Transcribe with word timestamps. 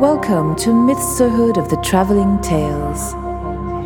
Welcome 0.00 0.56
to 0.56 0.70
Mythsterhood 0.70 1.58
of 1.58 1.68
the 1.68 1.76
Travelling 1.82 2.40
Tales. 2.40 3.12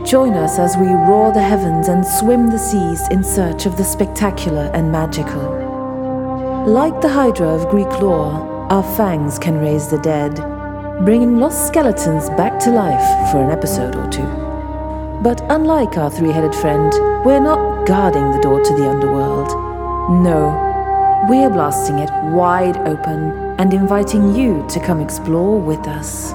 Join 0.08 0.34
us 0.34 0.60
as 0.60 0.76
we 0.76 0.86
roar 0.86 1.32
the 1.32 1.42
heavens 1.42 1.88
and 1.88 2.06
swim 2.06 2.50
the 2.50 2.56
seas 2.56 3.08
in 3.08 3.24
search 3.24 3.66
of 3.66 3.76
the 3.76 3.82
spectacular 3.82 4.70
and 4.74 4.92
magical. 4.92 5.42
Like 6.68 7.00
the 7.00 7.08
Hydra 7.08 7.48
of 7.48 7.68
Greek 7.68 7.90
lore, 8.00 8.30
our 8.70 8.84
fangs 8.96 9.40
can 9.40 9.58
raise 9.58 9.88
the 9.88 9.98
dead, 9.98 10.36
bringing 11.04 11.40
lost 11.40 11.66
skeletons 11.66 12.30
back 12.30 12.60
to 12.60 12.70
life 12.70 13.32
for 13.32 13.42
an 13.42 13.50
episode 13.50 13.96
or 13.96 14.08
two. 14.08 15.20
But 15.20 15.40
unlike 15.50 15.98
our 15.98 16.12
three 16.12 16.30
headed 16.30 16.54
friend, 16.54 16.92
we're 17.26 17.40
not 17.40 17.88
guarding 17.88 18.30
the 18.30 18.40
door 18.40 18.62
to 18.62 18.76
the 18.76 18.88
underworld. 18.88 19.48
No, 20.22 21.26
we're 21.28 21.50
blasting 21.50 21.98
it 21.98 22.10
wide 22.32 22.76
open 22.86 23.43
and 23.58 23.72
inviting 23.72 24.34
you 24.34 24.66
to 24.68 24.80
come 24.80 25.00
explore 25.00 25.60
with 25.60 25.86
us. 25.86 26.32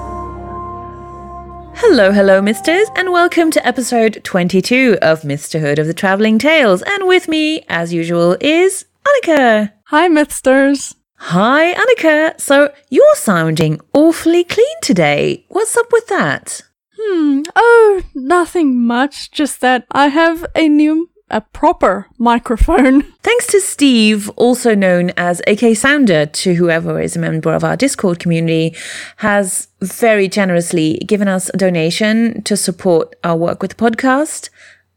Hello, 1.81 2.11
hello, 2.11 2.41
mythsters, 2.41 2.87
and 2.95 3.11
welcome 3.11 3.51
to 3.51 3.65
episode 3.65 4.21
22 4.23 4.97
of 5.01 5.21
Mythsterhood 5.21 5.79
of 5.79 5.87
the 5.87 5.93
Travelling 5.93 6.37
Tales. 6.37 6.81
And 6.81 7.07
with 7.07 7.27
me, 7.27 7.65
as 7.69 7.93
usual, 7.93 8.37
is 8.41 8.85
Annika. 9.05 9.71
Hi, 9.85 10.07
Mythsters. 10.07 10.95
Hi, 11.15 11.73
Annika. 11.73 12.39
So 12.39 12.73
you're 12.89 13.15
sounding 13.15 13.79
awfully 13.93 14.43
clean 14.43 14.75
today. 14.81 15.45
What's 15.49 15.75
up 15.77 15.87
with 15.91 16.07
that? 16.07 16.61
Hmm. 16.99 17.41
Oh, 17.55 18.01
nothing 18.13 18.77
much. 18.85 19.31
Just 19.31 19.61
that 19.61 19.85
I 19.91 20.07
have 20.07 20.45
a 20.55 20.67
new 20.67 21.09
a 21.29 21.41
proper 21.41 22.07
microphone. 22.17 23.01
Thanks 23.23 23.47
to 23.47 23.61
Steve, 23.61 24.29
also 24.31 24.75
known 24.75 25.11
as 25.17 25.41
AK 25.47 25.75
Sounder, 25.75 26.25
to 26.25 26.55
whoever 26.55 26.99
is 26.99 27.15
a 27.15 27.19
member 27.19 27.53
of 27.53 27.63
our 27.63 27.75
Discord 27.75 28.19
community, 28.19 28.75
has 29.17 29.67
very 29.81 30.27
generously 30.27 30.97
given 31.05 31.27
us 31.27 31.49
a 31.53 31.57
donation 31.57 32.41
to 32.43 32.57
support 32.57 33.15
our 33.23 33.35
work 33.35 33.61
with 33.61 33.71
the 33.71 33.91
podcast. 33.91 34.49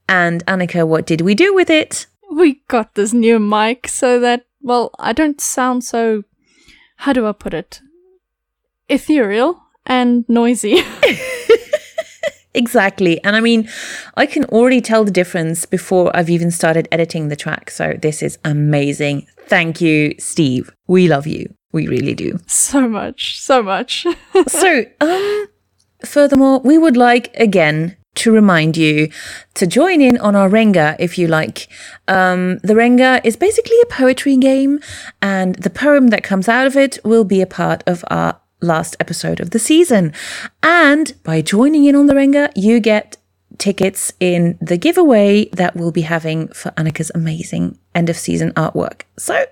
And 0.09 0.45
Annika, 0.47 0.87
what 0.87 1.07
did 1.07 1.21
we 1.21 1.35
do 1.35 1.55
with 1.55 1.71
it? 1.71 2.07
We 2.31 2.63
got 2.69 2.95
this 2.95 3.13
new 3.13 3.39
mic 3.39 3.89
so 3.89 4.19
that, 4.21 4.47
well, 4.61 4.91
I 4.99 5.13
don't 5.13 5.41
sound 5.41 5.85
so, 5.85 6.25
how 6.97 7.13
do 7.13 7.27
I 7.27 7.33
put 7.33 7.55
it? 7.55 7.81
Ethereal 8.89 9.63
and 9.87 10.25
noisy. 10.29 10.83
Exactly. 12.55 13.23
And 13.25 13.35
I 13.35 13.41
mean, 13.41 13.69
I 14.15 14.27
can 14.27 14.45
already 14.47 14.81
tell 14.81 15.05
the 15.05 15.11
difference 15.11 15.65
before 15.65 16.15
I've 16.15 16.31
even 16.31 16.51
started 16.51 16.87
editing 16.93 17.29
the 17.29 17.37
track. 17.37 17.71
So 17.71 17.95
this 18.01 18.23
is 18.23 18.39
amazing. 18.45 19.27
Thank 19.47 19.81
you, 19.81 20.15
Steve. 20.19 20.71
We 20.87 21.09
love 21.09 21.27
you. 21.27 21.55
We 21.73 21.89
really 21.89 22.15
do. 22.15 22.39
So 22.47 22.87
much. 22.89 23.41
So 23.41 23.63
much. 23.63 24.07
so, 24.47 24.85
um, 25.01 25.47
furthermore, 26.05 26.61
we 26.61 26.77
would 26.77 26.97
like 26.97 27.35
again 27.37 27.97
to 28.15 28.31
remind 28.31 28.77
you 28.77 29.09
to 29.55 29.67
join 29.67 30.03
in 30.03 30.19
on 30.19 30.37
our 30.37 30.49
Renga 30.49 30.97
if 30.99 31.17
you 31.17 31.29
like. 31.29 31.69
Um, 32.09 32.59
the 32.59 32.75
Renga 32.75 33.25
is 33.25 33.37
basically 33.37 33.81
a 33.83 33.87
poetry 33.87 34.37
game, 34.37 34.81
and 35.23 35.55
the 35.55 35.71
poem 35.71 36.09
that 36.09 36.23
comes 36.23 36.49
out 36.49 36.67
of 36.67 36.77
it 36.77 36.99
will 37.05 37.25
be 37.25 37.41
a 37.41 37.47
part 37.47 37.83
of 37.87 38.05
our 38.11 38.39
last 38.63 38.97
episode 39.01 39.41
of 39.41 39.51
the 39.51 39.59
season. 39.59 40.13
And 40.63 41.15
by 41.25 41.43
joining 41.43 41.85
in 41.85 41.97
on 41.97 42.07
the 42.07 42.15
Renga, 42.15 42.51
you 42.57 42.81
get 42.81 43.17
tickets 43.59 44.13
in 44.19 44.59
the 44.61 44.77
giveaway 44.77 45.47
that 45.51 45.77
we'll 45.77 45.93
be 45.93 46.03
having 46.03 46.49
for 46.49 46.71
Annika's 46.73 47.13
amazing 47.15 47.79
end 47.95 48.09
of 48.09 48.17
season 48.17 48.53
artwork. 48.53 49.03
So 49.19 49.45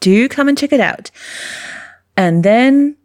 do 0.00 0.28
come 0.28 0.48
and 0.48 0.58
check 0.58 0.72
it 0.72 0.80
out. 0.80 1.10
And 2.16 2.44
then 2.44 2.96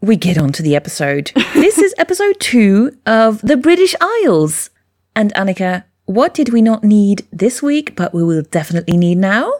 we 0.00 0.16
get 0.16 0.38
on 0.38 0.52
to 0.52 0.62
the 0.62 0.76
episode. 0.76 1.32
this 1.54 1.78
is 1.78 1.94
episode 1.98 2.38
two 2.40 2.96
of 3.06 3.40
the 3.42 3.56
British 3.56 3.94
Isles. 4.00 4.70
And 5.14 5.34
Annika, 5.34 5.84
what 6.06 6.34
did 6.34 6.50
we 6.50 6.62
not 6.62 6.84
need 6.84 7.26
this 7.30 7.62
week, 7.62 7.94
but 7.96 8.14
we 8.14 8.24
will 8.24 8.42
definitely 8.42 8.96
need 8.96 9.18
now? 9.18 9.52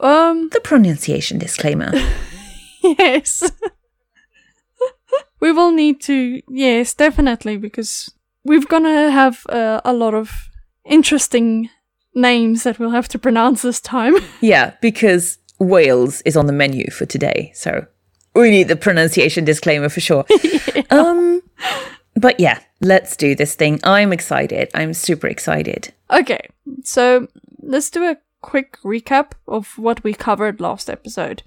Um, 0.00 0.50
the 0.52 0.60
pronunciation 0.60 1.38
disclaimer. 1.38 1.92
yes. 2.82 3.50
We 5.46 5.52
will 5.52 5.70
need 5.70 6.00
to, 6.00 6.42
yes, 6.48 6.92
definitely, 6.92 7.56
because 7.56 8.12
we're 8.44 8.64
gonna 8.64 9.12
have 9.12 9.46
uh, 9.48 9.80
a 9.84 9.92
lot 9.92 10.12
of 10.12 10.50
interesting 10.84 11.70
names 12.16 12.64
that 12.64 12.80
we'll 12.80 12.90
have 12.90 13.06
to 13.06 13.18
pronounce 13.18 13.62
this 13.62 13.80
time. 13.80 14.16
yeah, 14.40 14.74
because 14.82 15.38
Wales 15.60 16.20
is 16.22 16.36
on 16.36 16.46
the 16.46 16.52
menu 16.52 16.90
for 16.90 17.06
today, 17.06 17.52
so 17.54 17.86
we 18.34 18.50
need 18.50 18.66
the 18.66 18.74
pronunciation 18.74 19.44
disclaimer 19.44 19.88
for 19.88 20.00
sure. 20.00 20.24
yeah. 20.74 20.82
Um, 20.90 21.42
but 22.16 22.40
yeah, 22.40 22.58
let's 22.80 23.16
do 23.16 23.36
this 23.36 23.54
thing. 23.54 23.78
I'm 23.84 24.12
excited. 24.12 24.68
I'm 24.74 24.94
super 24.94 25.28
excited. 25.28 25.94
Okay, 26.10 26.40
so 26.82 27.28
let's 27.62 27.90
do 27.90 28.02
a 28.02 28.16
quick 28.40 28.78
recap 28.82 29.34
of 29.46 29.78
what 29.78 30.02
we 30.02 30.12
covered 30.12 30.60
last 30.60 30.90
episode. 30.90 31.44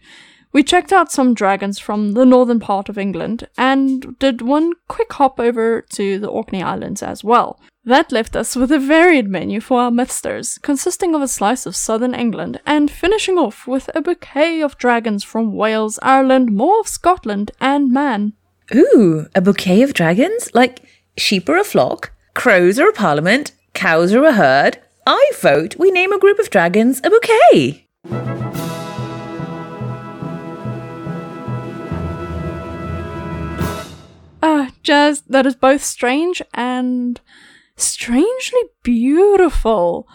We 0.52 0.64
checked 0.64 0.92
out 0.92 1.12
some 1.12 1.36
dragons 1.36 1.78
from 1.78 2.14
the 2.14 2.26
northern 2.26 2.60
part 2.60 2.90
of 2.90 2.98
England 2.98 3.48
and 3.58 4.18
did 4.18 4.42
one 4.42 4.74
quick 4.88 5.14
hop 5.14 5.40
over 5.40 5.82
to 5.94 6.18
the 6.18 6.28
Orkney 6.28 6.64
Islands 6.64 7.04
as 7.04 7.24
well. 7.24 7.60
That 7.86 8.12
left 8.12 8.36
us 8.36 8.56
with 8.56 8.72
a 8.72 8.80
varied 8.80 9.30
menu 9.30 9.62
for 9.62 9.80
our 9.80 9.92
mythsters, 9.92 10.58
consisting 10.60 11.14
of 11.14 11.22
a 11.22 11.28
slice 11.28 11.66
of 11.66 11.76
southern 11.76 12.16
England 12.16 12.60
and 12.66 12.90
finishing 12.90 13.38
off 13.38 13.68
with 13.68 13.90
a 13.94 14.02
bouquet 14.02 14.62
of 14.62 14.78
dragons 14.78 15.24
from 15.24 15.54
Wales, 15.54 16.00
Ireland, 16.02 16.52
more 16.52 16.80
of 16.80 16.88
Scotland, 16.88 17.52
and 17.62 17.92
Man. 17.92 18.34
Ooh, 18.74 19.28
a 19.36 19.42
bouquet 19.42 19.84
of 19.84 19.94
dragons? 19.94 20.50
Like 20.54 20.82
sheep 21.16 21.48
are 21.48 21.58
a 21.58 21.64
flock, 21.64 22.12
crows 22.34 22.80
are 22.80 22.90
a 22.90 22.94
parliament, 22.94 23.54
cows 23.74 24.14
are 24.14 24.26
a 24.26 24.34
herd. 24.34 24.80
I 25.06 25.32
vote 25.40 25.76
we 25.78 25.92
name 25.92 26.12
a 26.12 26.20
group 26.20 26.40
of 26.40 26.50
dragons 26.50 27.02
a 27.04 27.10
bouquet. 27.10 28.49
Jazz, 34.90 35.22
that 35.30 35.46
is 35.46 35.56
both 35.56 35.84
strange 35.84 36.42
and 36.52 37.22
strangely 37.76 38.62
beautiful. 38.82 40.08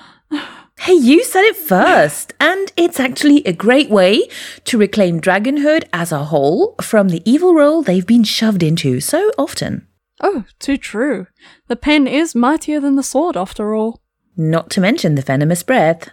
Hey, 0.80 0.94
you 0.94 1.22
said 1.22 1.44
it 1.44 1.54
first, 1.54 2.32
and 2.40 2.72
it's 2.76 2.98
actually 2.98 3.46
a 3.46 3.52
great 3.52 3.88
way 3.88 4.28
to 4.64 4.76
reclaim 4.76 5.20
dragonhood 5.20 5.84
as 5.92 6.10
a 6.10 6.24
whole 6.24 6.74
from 6.82 7.10
the 7.10 7.22
evil 7.24 7.54
role 7.54 7.84
they've 7.84 8.04
been 8.04 8.24
shoved 8.24 8.64
into 8.64 8.98
so 8.98 9.30
often. 9.38 9.86
Oh, 10.20 10.44
too 10.58 10.76
true. 10.76 11.28
The 11.68 11.76
pen 11.76 12.08
is 12.08 12.34
mightier 12.34 12.80
than 12.80 12.96
the 12.96 13.04
sword, 13.04 13.36
after 13.36 13.76
all. 13.76 14.00
Not 14.36 14.70
to 14.70 14.80
mention 14.80 15.14
the 15.14 15.22
venomous 15.22 15.62
breath. 15.62 16.08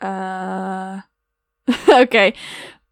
Uh. 0.00 1.02
okay, 1.90 2.32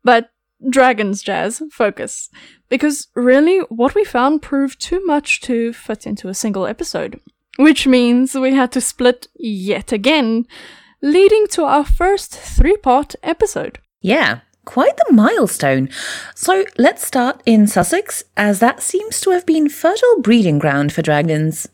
but 0.04 0.28
dragons, 0.68 1.22
Jazz, 1.22 1.62
focus. 1.72 2.28
Because 2.68 3.08
really, 3.14 3.58
what 3.68 3.94
we 3.94 4.04
found 4.04 4.42
proved 4.42 4.80
too 4.80 5.04
much 5.04 5.40
to 5.42 5.72
fit 5.72 6.06
into 6.06 6.28
a 6.28 6.34
single 6.34 6.66
episode. 6.66 7.20
Which 7.56 7.86
means 7.86 8.34
we 8.34 8.54
had 8.54 8.72
to 8.72 8.80
split 8.80 9.28
yet 9.34 9.92
again, 9.92 10.46
leading 11.00 11.46
to 11.48 11.64
our 11.64 11.84
first 11.84 12.36
three 12.36 12.76
part 12.76 13.14
episode. 13.22 13.78
Yeah, 14.02 14.40
quite 14.66 14.96
the 14.98 15.12
milestone. 15.12 15.88
So 16.34 16.66
let's 16.76 17.06
start 17.06 17.42
in 17.46 17.66
Sussex, 17.66 18.24
as 18.36 18.60
that 18.60 18.82
seems 18.82 19.20
to 19.22 19.30
have 19.30 19.46
been 19.46 19.70
fertile 19.70 20.20
breeding 20.20 20.58
ground 20.58 20.92
for 20.92 21.00
dragons. 21.00 21.68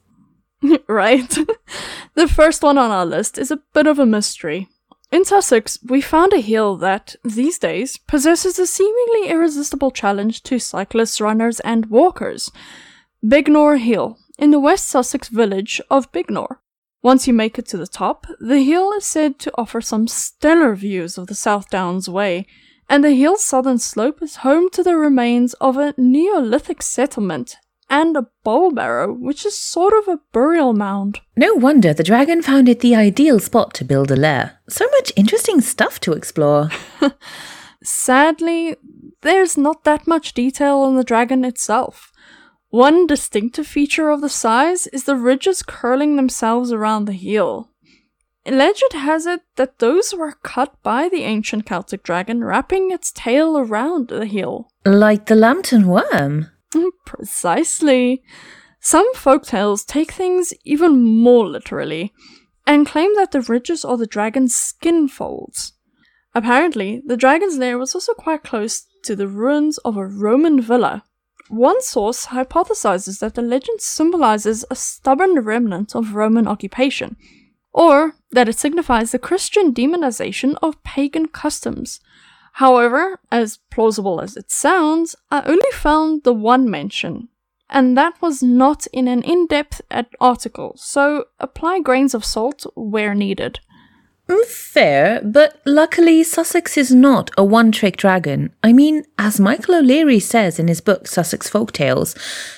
right. 0.89 1.29
the 2.15 2.29
first 2.29 2.63
one 2.63 2.79
on 2.79 2.91
our 2.93 3.07
list 3.07 3.39
is 3.39 3.51
a 3.51 3.63
bit 3.75 3.89
of 3.89 3.99
a 3.99 4.07
mystery. 4.07 4.69
In 5.13 5.27
Sussex, 5.27 5.79
we 5.85 6.01
found 6.01 6.33
a 6.33 6.41
hill 6.41 6.79
that, 6.79 7.17
these 7.23 7.59
days, 7.59 7.99
possesses 7.99 8.59
a 8.59 8.67
seemingly 8.67 9.29
irresistible 9.29 9.91
challenge 9.91 10.43
to 10.45 10.59
cyclists, 10.59 11.21
runners, 11.21 11.61
and 11.61 11.87
walkers. 11.87 12.51
Bignor 13.23 13.79
Hill, 13.79 14.17
in 14.39 14.53
the 14.53 14.59
West 14.59 14.89
Sussex 14.89 15.29
village 15.29 15.83
of 15.91 16.11
Bignor. 16.13 16.57
Once 17.03 17.29
you 17.29 17.35
make 17.35 17.59
it 17.59 17.67
to 17.67 17.77
the 17.77 17.87
top, 17.87 18.27
the 18.41 18.63
hill 18.63 18.91
is 18.93 19.05
said 19.05 19.39
to 19.41 19.53
offer 19.59 19.83
some 19.83 20.09
stellar 20.09 20.75
views 20.75 21.19
of 21.19 21.27
the 21.27 21.35
South 21.35 21.69
Downs 21.69 22.09
Way, 22.09 22.47
and 22.89 23.05
the 23.05 23.13
hill's 23.13 23.45
southern 23.45 23.79
slope 23.79 24.23
is 24.23 24.37
home 24.37 24.71
to 24.71 24.83
the 24.83 24.97
remains 24.97 25.53
of 25.55 25.77
a 25.77 25.93
Neolithic 25.99 26.81
settlement 26.81 27.59
and 27.93 28.17
a 28.17 28.27
bowl 28.43 28.73
barrow, 28.73 29.13
which 29.13 29.45
is 29.45 29.57
sort 29.57 29.93
of 29.93 30.09
a 30.09 30.19
burial 30.33 30.73
mound. 30.73 31.21
No 31.37 31.53
wonder 31.53 31.93
the 31.93 32.03
dragon 32.03 32.41
found 32.41 32.67
it 32.67 32.81
the 32.81 32.97
ideal 32.97 33.39
spot 33.39 33.75
to 33.75 33.85
build 33.85 34.11
a 34.11 34.17
lair. 34.17 34.59
So 34.69 34.87
much 34.93 35.13
interesting 35.15 35.61
stuff 35.61 36.01
to 36.01 36.13
explore. 36.15 36.71
Sadly, 37.85 38.77
there's 39.21 39.59
not 39.59 39.85
that 39.85 40.07
much 40.07 40.33
detail 40.33 40.79
on 40.79 40.97
the 40.97 41.05
dragon 41.05 41.45
itself. 41.45 42.11
One 42.71 43.07
distinctive 43.07 43.67
feature 43.67 44.09
of 44.09 44.23
the 44.23 44.31
size 44.31 44.87
is 44.87 45.05
the 45.05 45.17
ridges 45.17 45.63
curling 45.63 46.17
themselves 46.17 46.73
around 46.73 47.05
the 47.05 47.13
heel. 47.13 47.69
Legend 48.47 48.95
has 48.95 49.27
it 49.27 49.43
that 49.57 49.81
those 49.81 50.15
were 50.15 50.39
cut 50.43 50.83
by 50.83 51.11
the 51.11 51.25
ancient 51.25 51.67
Celtic 51.67 52.03
dragon, 52.03 52.43
wrapping 52.43 52.91
its 52.91 53.13
tail 53.13 53.59
around 53.59 54.09
the 54.09 54.25
heel. 54.25 54.71
Like 54.87 55.27
the 55.27 55.35
lambton 55.35 55.87
worm? 55.87 56.49
Mm, 56.75 56.91
precisely. 57.05 58.23
Some 58.81 59.15
folktales 59.15 59.87
take 59.87 60.13
things 60.13 60.53
even 60.65 61.03
more 61.03 61.47
literally 61.47 62.13
and 62.67 62.87
claim 62.87 63.15
that 63.17 63.33
the 63.33 63.41
ridges 63.41 63.85
are 63.85 63.97
the 63.97 64.07
dragon's 64.07 64.55
skin 64.55 65.09
folds. 65.09 65.73
Apparently, 66.35 67.03
the 67.05 67.17
dragon's 67.17 67.59
lair 67.59 67.79
was 67.79 67.95
also 67.95 68.15
quite 68.15 68.43
close 68.43 68.87
to 69.05 69.15
the 69.15 69.29
ruins 69.29 69.79
of 69.79 69.97
a 69.97 70.07
Roman 70.07 70.61
villa. 70.61 71.05
One 71.49 71.83
source 71.83 72.27
hypothesizes 72.27 73.19
that 73.19 73.35
the 73.35 73.43
legend 73.43 73.81
symbolizes 73.81 74.65
a 74.71 74.75
stubborn 74.75 75.41
remnant 75.41 75.95
of 75.95 76.15
Roman 76.15 76.49
occupation, 76.49 77.17
or 77.73 78.15
that 78.31 78.49
it 78.49 78.59
signifies 78.59 79.13
the 79.13 79.19
Christian 79.19 79.75
demonization 79.75 80.57
of 80.63 80.83
pagan 80.83 81.29
customs. 81.29 82.01
However, 82.53 83.19
as 83.31 83.59
plausible 83.71 84.21
as 84.21 84.37
it 84.37 84.51
sounds, 84.51 85.17
I 85.31 85.43
only 85.43 85.71
found 85.73 86.23
the 86.23 86.35
one 86.35 86.71
mention, 86.71 87.29
and 87.71 87.97
that 87.97 88.21
was 88.21 88.43
not 88.43 88.87
in 88.93 89.09
an 89.09 89.23
in 89.23 89.47
depth 89.47 89.81
article, 90.21 90.75
so 90.77 91.27
apply 91.41 91.81
grains 91.81 92.15
of 92.15 92.25
salt 92.25 92.67
where 92.75 93.15
needed. 93.15 93.61
Fair, 94.47 95.21
but 95.25 95.61
luckily 95.67 96.23
Sussex 96.23 96.77
is 96.77 96.95
not 96.95 97.31
a 97.37 97.45
one 97.45 97.73
trick 97.73 97.97
dragon. 97.97 98.53
I 98.63 98.73
mean, 98.73 99.05
as 99.19 99.41
Michael 99.41 99.77
O'Leary 99.77 100.21
says 100.21 100.59
in 100.59 100.69
his 100.69 100.81
book 100.81 101.07
Sussex 101.07 101.49
Folk 101.49 101.73
Tales, 101.73 102.15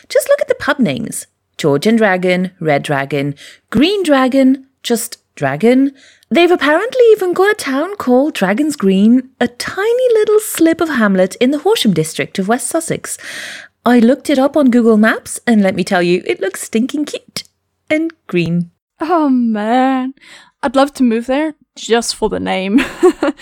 just 0.08 0.29
look 0.29 0.41
at 0.41 0.49
the 0.49 0.55
pub 0.56 0.79
names 0.79 1.26
George 1.56 1.87
and 1.87 1.99
Dragon, 1.99 2.50
Red 2.61 2.82
Dragon, 2.82 3.35
Green 3.70 4.02
Dragon, 4.02 4.67
just 4.82 5.19
Dragon. 5.35 5.93
They've 6.31 6.50
apparently 6.50 7.03
even 7.12 7.32
got 7.32 7.50
a 7.50 7.55
town 7.55 7.97
called 7.97 8.35
Dragon's 8.35 8.76
Green, 8.76 9.31
a 9.41 9.49
tiny 9.49 10.15
little 10.15 10.41
slip 10.41 10.81
of 10.81 10.88
hamlet 10.88 11.37
in 11.37 11.50
the 11.50 11.59
Horsham 11.59 11.93
district 11.93 12.38
of 12.38 12.49
West 12.49 12.69
Sussex. 12.69 13.19
I 13.85 13.99
looked 13.99 14.31
it 14.31 14.38
up 14.38 14.56
on 14.56 14.71
Google 14.71 14.97
Maps, 14.97 15.38
and 15.47 15.62
let 15.62 15.75
me 15.75 15.85
tell 15.85 16.03
you, 16.03 16.23
it 16.26 16.41
looks 16.41 16.62
stinking 16.62 17.05
cute 17.05 17.44
and 17.91 18.11
green. 18.26 18.71
Oh 19.00 19.29
man, 19.29 20.15
I'd 20.62 20.76
love 20.76 20.94
to 20.94 21.03
move 21.03 21.26
there 21.26 21.55
just 21.76 22.17
for 22.17 22.29
the 22.31 22.41
name. 22.41 22.81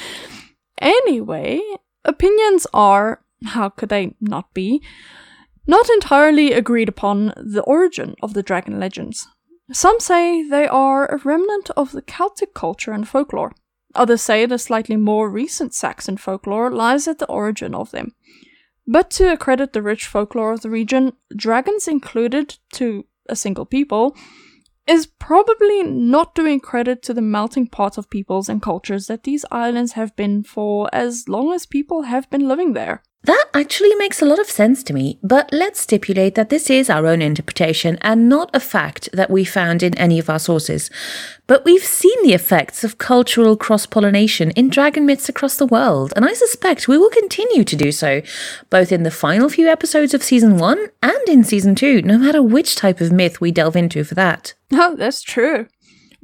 anyway, 0.78 1.60
opinions 2.04 2.66
are, 2.74 3.22
how 3.44 3.68
could 3.68 3.90
they 3.90 4.14
not 4.20 4.52
be, 4.54 4.82
not 5.66 5.88
entirely 5.90 6.52
agreed 6.52 6.88
upon 6.88 7.32
the 7.36 7.62
origin 7.62 8.16
of 8.22 8.34
the 8.34 8.42
dragon 8.42 8.80
legends. 8.80 9.28
Some 9.72 10.00
say 10.00 10.46
they 10.46 10.68
are 10.68 11.06
a 11.06 11.18
remnant 11.18 11.70
of 11.76 11.92
the 11.92 12.02
Celtic 12.02 12.52
culture 12.52 12.92
and 12.92 13.08
folklore. 13.08 13.52
Others 13.94 14.22
say 14.22 14.46
the 14.46 14.58
slightly 14.58 14.96
more 14.96 15.30
recent 15.30 15.74
Saxon 15.74 16.16
folklore 16.16 16.70
lies 16.70 17.08
at 17.08 17.18
the 17.18 17.28
origin 17.28 17.74
of 17.74 17.90
them. 17.90 18.14
But 18.86 19.10
to 19.12 19.32
accredit 19.32 19.72
the 19.72 19.82
rich 19.82 20.06
folklore 20.06 20.52
of 20.52 20.60
the 20.60 20.70
region, 20.70 21.12
dragons 21.34 21.88
included 21.88 22.58
to 22.74 23.06
a 23.28 23.36
single 23.36 23.64
people 23.64 24.16
is 24.86 25.06
probably 25.06 25.82
not 25.84 26.34
doing 26.34 26.58
credit 26.58 27.02
to 27.02 27.14
the 27.14 27.22
melting 27.22 27.68
pot 27.68 27.96
of 27.96 28.10
peoples 28.10 28.48
and 28.48 28.60
cultures 28.60 29.06
that 29.06 29.22
these 29.22 29.44
islands 29.50 29.92
have 29.92 30.14
been 30.16 30.42
for 30.42 30.90
as 30.92 31.28
long 31.28 31.52
as 31.52 31.66
people 31.66 32.02
have 32.02 32.28
been 32.30 32.48
living 32.48 32.72
there. 32.72 33.02
That 33.24 33.44
actually 33.54 33.94
makes 33.94 34.20
a 34.20 34.24
lot 34.24 34.40
of 34.40 34.50
sense 34.50 34.82
to 34.82 34.92
me, 34.92 35.20
but 35.22 35.48
let's 35.52 35.78
stipulate 35.78 36.34
that 36.34 36.48
this 36.48 36.68
is 36.68 36.90
our 36.90 37.06
own 37.06 37.22
interpretation 37.22 37.96
and 38.00 38.28
not 38.28 38.50
a 38.52 38.58
fact 38.58 39.08
that 39.12 39.30
we 39.30 39.44
found 39.44 39.84
in 39.84 39.96
any 39.96 40.18
of 40.18 40.28
our 40.28 40.40
sources. 40.40 40.90
But 41.46 41.64
we've 41.64 41.84
seen 41.84 42.20
the 42.24 42.32
effects 42.32 42.82
of 42.82 42.98
cultural 42.98 43.56
cross 43.56 43.86
pollination 43.86 44.50
in 44.52 44.70
dragon 44.70 45.06
myths 45.06 45.28
across 45.28 45.56
the 45.56 45.66
world, 45.66 46.12
and 46.16 46.24
I 46.24 46.32
suspect 46.32 46.88
we 46.88 46.98
will 46.98 47.10
continue 47.10 47.62
to 47.62 47.76
do 47.76 47.92
so, 47.92 48.22
both 48.70 48.90
in 48.90 49.04
the 49.04 49.10
final 49.12 49.48
few 49.48 49.68
episodes 49.68 50.14
of 50.14 50.24
season 50.24 50.56
one 50.56 50.88
and 51.00 51.28
in 51.28 51.44
season 51.44 51.76
two, 51.76 52.02
no 52.02 52.18
matter 52.18 52.42
which 52.42 52.74
type 52.74 53.00
of 53.00 53.12
myth 53.12 53.40
we 53.40 53.52
delve 53.52 53.76
into 53.76 54.02
for 54.02 54.16
that. 54.16 54.54
Oh, 54.72 54.96
that's 54.96 55.22
true. 55.22 55.68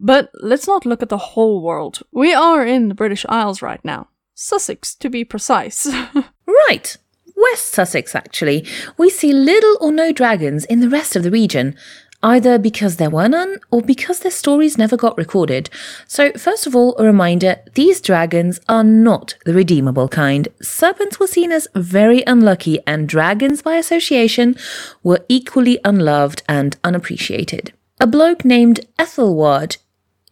But 0.01 0.31
let's 0.35 0.67
not 0.67 0.85
look 0.85 1.03
at 1.03 1.11
the 1.11 1.19
whole 1.19 1.63
world. 1.63 2.01
We 2.11 2.35
are 2.35 2.67
in 2.67 2.89
the 2.89 2.95
British 2.95 3.25
Isles 3.29 3.63
right 3.63 3.85
now. 3.85 4.09
Sussex, 4.35 4.97
to 4.97 5.09
be 5.09 5.25
precise. 5.25 5.89
right. 6.69 6.97
West 7.37 7.73
Sussex, 7.73 8.15
actually. 8.15 8.67
We 8.97 9.11
see 9.11 9.33
little 9.33 9.77
or 9.81 9.93
no 9.93 10.13
dragons 10.13 10.65
in 10.65 10.81
the 10.81 10.89
rest 10.89 11.15
of 11.15 11.23
the 11.23 11.31
region, 11.31 11.77
either 12.23 12.59
because 12.59 12.97
there 12.97 13.11
were 13.11 13.29
none 13.29 13.59
or 13.71 13.81
because 13.81 14.21
their 14.21 14.33
stories 14.33 14.77
never 14.77 14.97
got 14.97 15.17
recorded. 15.17 15.71
So, 16.09 16.33
first 16.33 16.67
of 16.67 16.75
all, 16.75 16.97
a 16.99 17.05
reminder 17.05 17.57
these 17.75 18.01
dragons 18.01 18.61
are 18.69 18.83
not 18.83 19.35
the 19.45 19.55
redeemable 19.55 20.09
kind. 20.09 20.49
Serpents 20.61 21.21
were 21.21 21.29
seen 21.29 21.53
as 21.53 21.69
very 21.75 22.23
unlucky, 22.27 22.81
and 22.87 23.09
dragons, 23.09 23.63
by 23.63 23.77
association, 23.77 24.57
were 25.03 25.25
equally 25.29 25.79
unloved 25.85 26.43
and 26.49 26.77
unappreciated. 26.83 27.73
A 28.01 28.07
bloke 28.07 28.45
named 28.45 28.81
Ethelward 28.99 29.79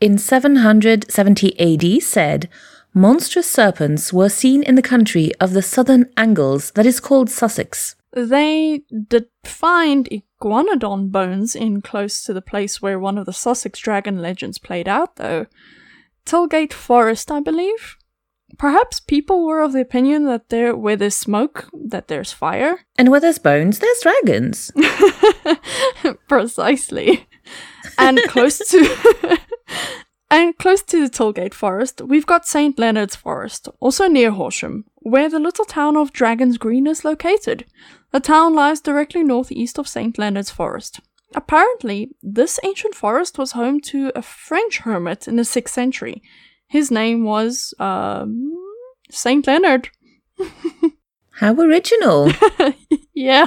in 0.00 0.18
770 0.18 1.58
AD 1.60 2.02
said, 2.02 2.48
monstrous 2.96 3.48
serpents 3.48 4.10
were 4.10 4.30
seen 4.30 4.62
in 4.62 4.74
the 4.74 4.82
country 4.82 5.30
of 5.38 5.52
the 5.52 5.62
southern 5.62 6.10
Angles 6.16 6.70
that 6.72 6.86
is 6.86 6.98
called 6.98 7.28
Sussex. 7.28 7.94
They 8.12 8.84
did 9.08 9.26
find 9.44 10.08
iguanodon 10.10 11.12
bones 11.12 11.54
in 11.54 11.82
close 11.82 12.22
to 12.22 12.32
the 12.32 12.40
place 12.40 12.80
where 12.80 12.98
one 12.98 13.18
of 13.18 13.26
the 13.26 13.34
Sussex 13.34 13.78
dragon 13.78 14.22
legends 14.22 14.58
played 14.58 14.88
out, 14.88 15.16
though. 15.16 15.46
Tilgate 16.24 16.72
Forest, 16.72 17.30
I 17.30 17.40
believe. 17.40 17.98
Perhaps 18.56 19.00
people 19.00 19.44
were 19.44 19.60
of 19.60 19.74
the 19.74 19.80
opinion 19.82 20.24
that 20.24 20.48
there, 20.48 20.74
where 20.74 20.96
there's 20.96 21.14
smoke, 21.14 21.68
that 21.74 22.08
there's 22.08 22.32
fire. 22.32 22.86
And 22.96 23.10
where 23.10 23.20
there's 23.20 23.38
bones, 23.38 23.80
there's 23.80 24.00
dragons. 24.00 24.72
Precisely. 26.28 27.28
And 27.98 28.18
close 28.28 28.58
to 28.58 29.38
and 30.30 30.56
close 30.58 30.82
to 30.82 31.00
the 31.00 31.08
Tilgate 31.08 31.54
Forest, 31.54 32.02
we've 32.02 32.26
got 32.26 32.46
St. 32.46 32.78
Leonard's 32.78 33.16
Forest, 33.16 33.68
also 33.80 34.08
near 34.08 34.32
Horsham, 34.32 34.84
where 34.96 35.28
the 35.28 35.38
little 35.38 35.64
town 35.64 35.96
of 35.96 36.12
Dragon's 36.12 36.58
Green 36.58 36.86
is 36.86 37.04
located. 37.04 37.64
The 38.10 38.20
town 38.20 38.54
lies 38.54 38.80
directly 38.80 39.22
northeast 39.22 39.78
of 39.78 39.88
St. 39.88 40.18
Leonard's 40.18 40.50
Forest. 40.50 41.00
Apparently, 41.34 42.10
this 42.22 42.58
ancient 42.64 42.94
forest 42.94 43.38
was 43.38 43.52
home 43.52 43.80
to 43.80 44.10
a 44.14 44.22
French 44.22 44.78
hermit 44.78 45.28
in 45.28 45.36
the 45.36 45.42
6th 45.42 45.68
century. 45.68 46.22
His 46.66 46.90
name 46.90 47.24
was, 47.24 47.74
um, 47.78 48.52
St. 49.10 49.46
Leonard. 49.46 49.90
How 51.30 51.52
original! 51.54 52.32
yeah. 53.14 53.46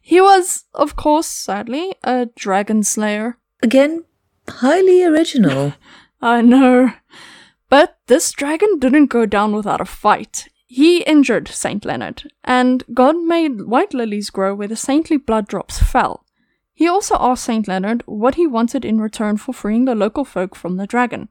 He 0.00 0.20
was, 0.20 0.64
of 0.74 0.96
course, 0.96 1.26
sadly, 1.26 1.92
a 2.02 2.26
dragon 2.36 2.82
slayer. 2.82 3.38
Again, 3.62 4.04
Highly 4.48 5.02
original. 5.04 5.74
I 6.20 6.40
know. 6.40 6.92
But 7.68 7.98
this 8.06 8.32
dragon 8.32 8.78
didn't 8.78 9.06
go 9.06 9.26
down 9.26 9.54
without 9.54 9.80
a 9.80 9.84
fight. 9.84 10.48
He 10.66 11.02
injured 11.02 11.48
Saint 11.48 11.84
Leonard, 11.84 12.30
and 12.42 12.82
God 12.92 13.16
made 13.16 13.62
white 13.62 13.94
lilies 13.94 14.30
grow 14.30 14.54
where 14.54 14.68
the 14.68 14.76
saintly 14.76 15.16
blood 15.16 15.46
drops 15.46 15.78
fell. 15.78 16.24
He 16.74 16.88
also 16.88 17.16
asked 17.18 17.44
Saint 17.44 17.68
Leonard 17.68 18.02
what 18.06 18.34
he 18.34 18.46
wanted 18.46 18.84
in 18.84 19.00
return 19.00 19.36
for 19.36 19.52
freeing 19.54 19.84
the 19.86 19.94
local 19.94 20.24
folk 20.24 20.54
from 20.54 20.76
the 20.76 20.86
dragon. 20.86 21.28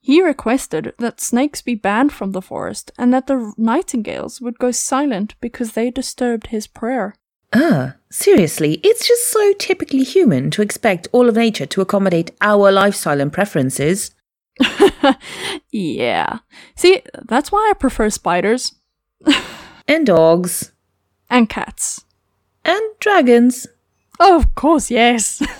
He 0.00 0.22
requested 0.22 0.94
that 0.98 1.20
snakes 1.20 1.60
be 1.60 1.74
banned 1.74 2.12
from 2.12 2.32
the 2.32 2.40
forest 2.40 2.90
and 2.96 3.12
that 3.12 3.26
the 3.26 3.52
nightingales 3.58 4.40
would 4.40 4.58
go 4.58 4.70
silent 4.70 5.34
because 5.40 5.72
they 5.72 5.90
disturbed 5.90 6.46
his 6.46 6.66
prayer. 6.66 7.16
Ah, 7.52 7.94
seriously, 8.10 8.74
it's 8.84 9.06
just 9.06 9.26
so 9.28 9.52
typically 9.54 10.02
human 10.02 10.50
to 10.50 10.62
expect 10.62 11.08
all 11.12 11.28
of 11.28 11.36
nature 11.36 11.66
to 11.66 11.80
accommodate 11.80 12.30
our 12.40 12.70
lifestyle 12.70 13.20
and 13.20 13.32
preferences. 13.32 14.10
yeah. 15.70 16.40
See, 16.76 17.02
that's 17.26 17.50
why 17.50 17.68
I 17.70 17.74
prefer 17.74 18.10
spiders. 18.10 18.74
and 19.88 20.06
dogs. 20.06 20.72
And 21.30 21.48
cats. 21.48 22.04
And 22.64 22.82
dragons. 23.00 23.66
Oh, 24.20 24.36
of 24.36 24.54
course, 24.54 24.90
yes. 24.90 25.42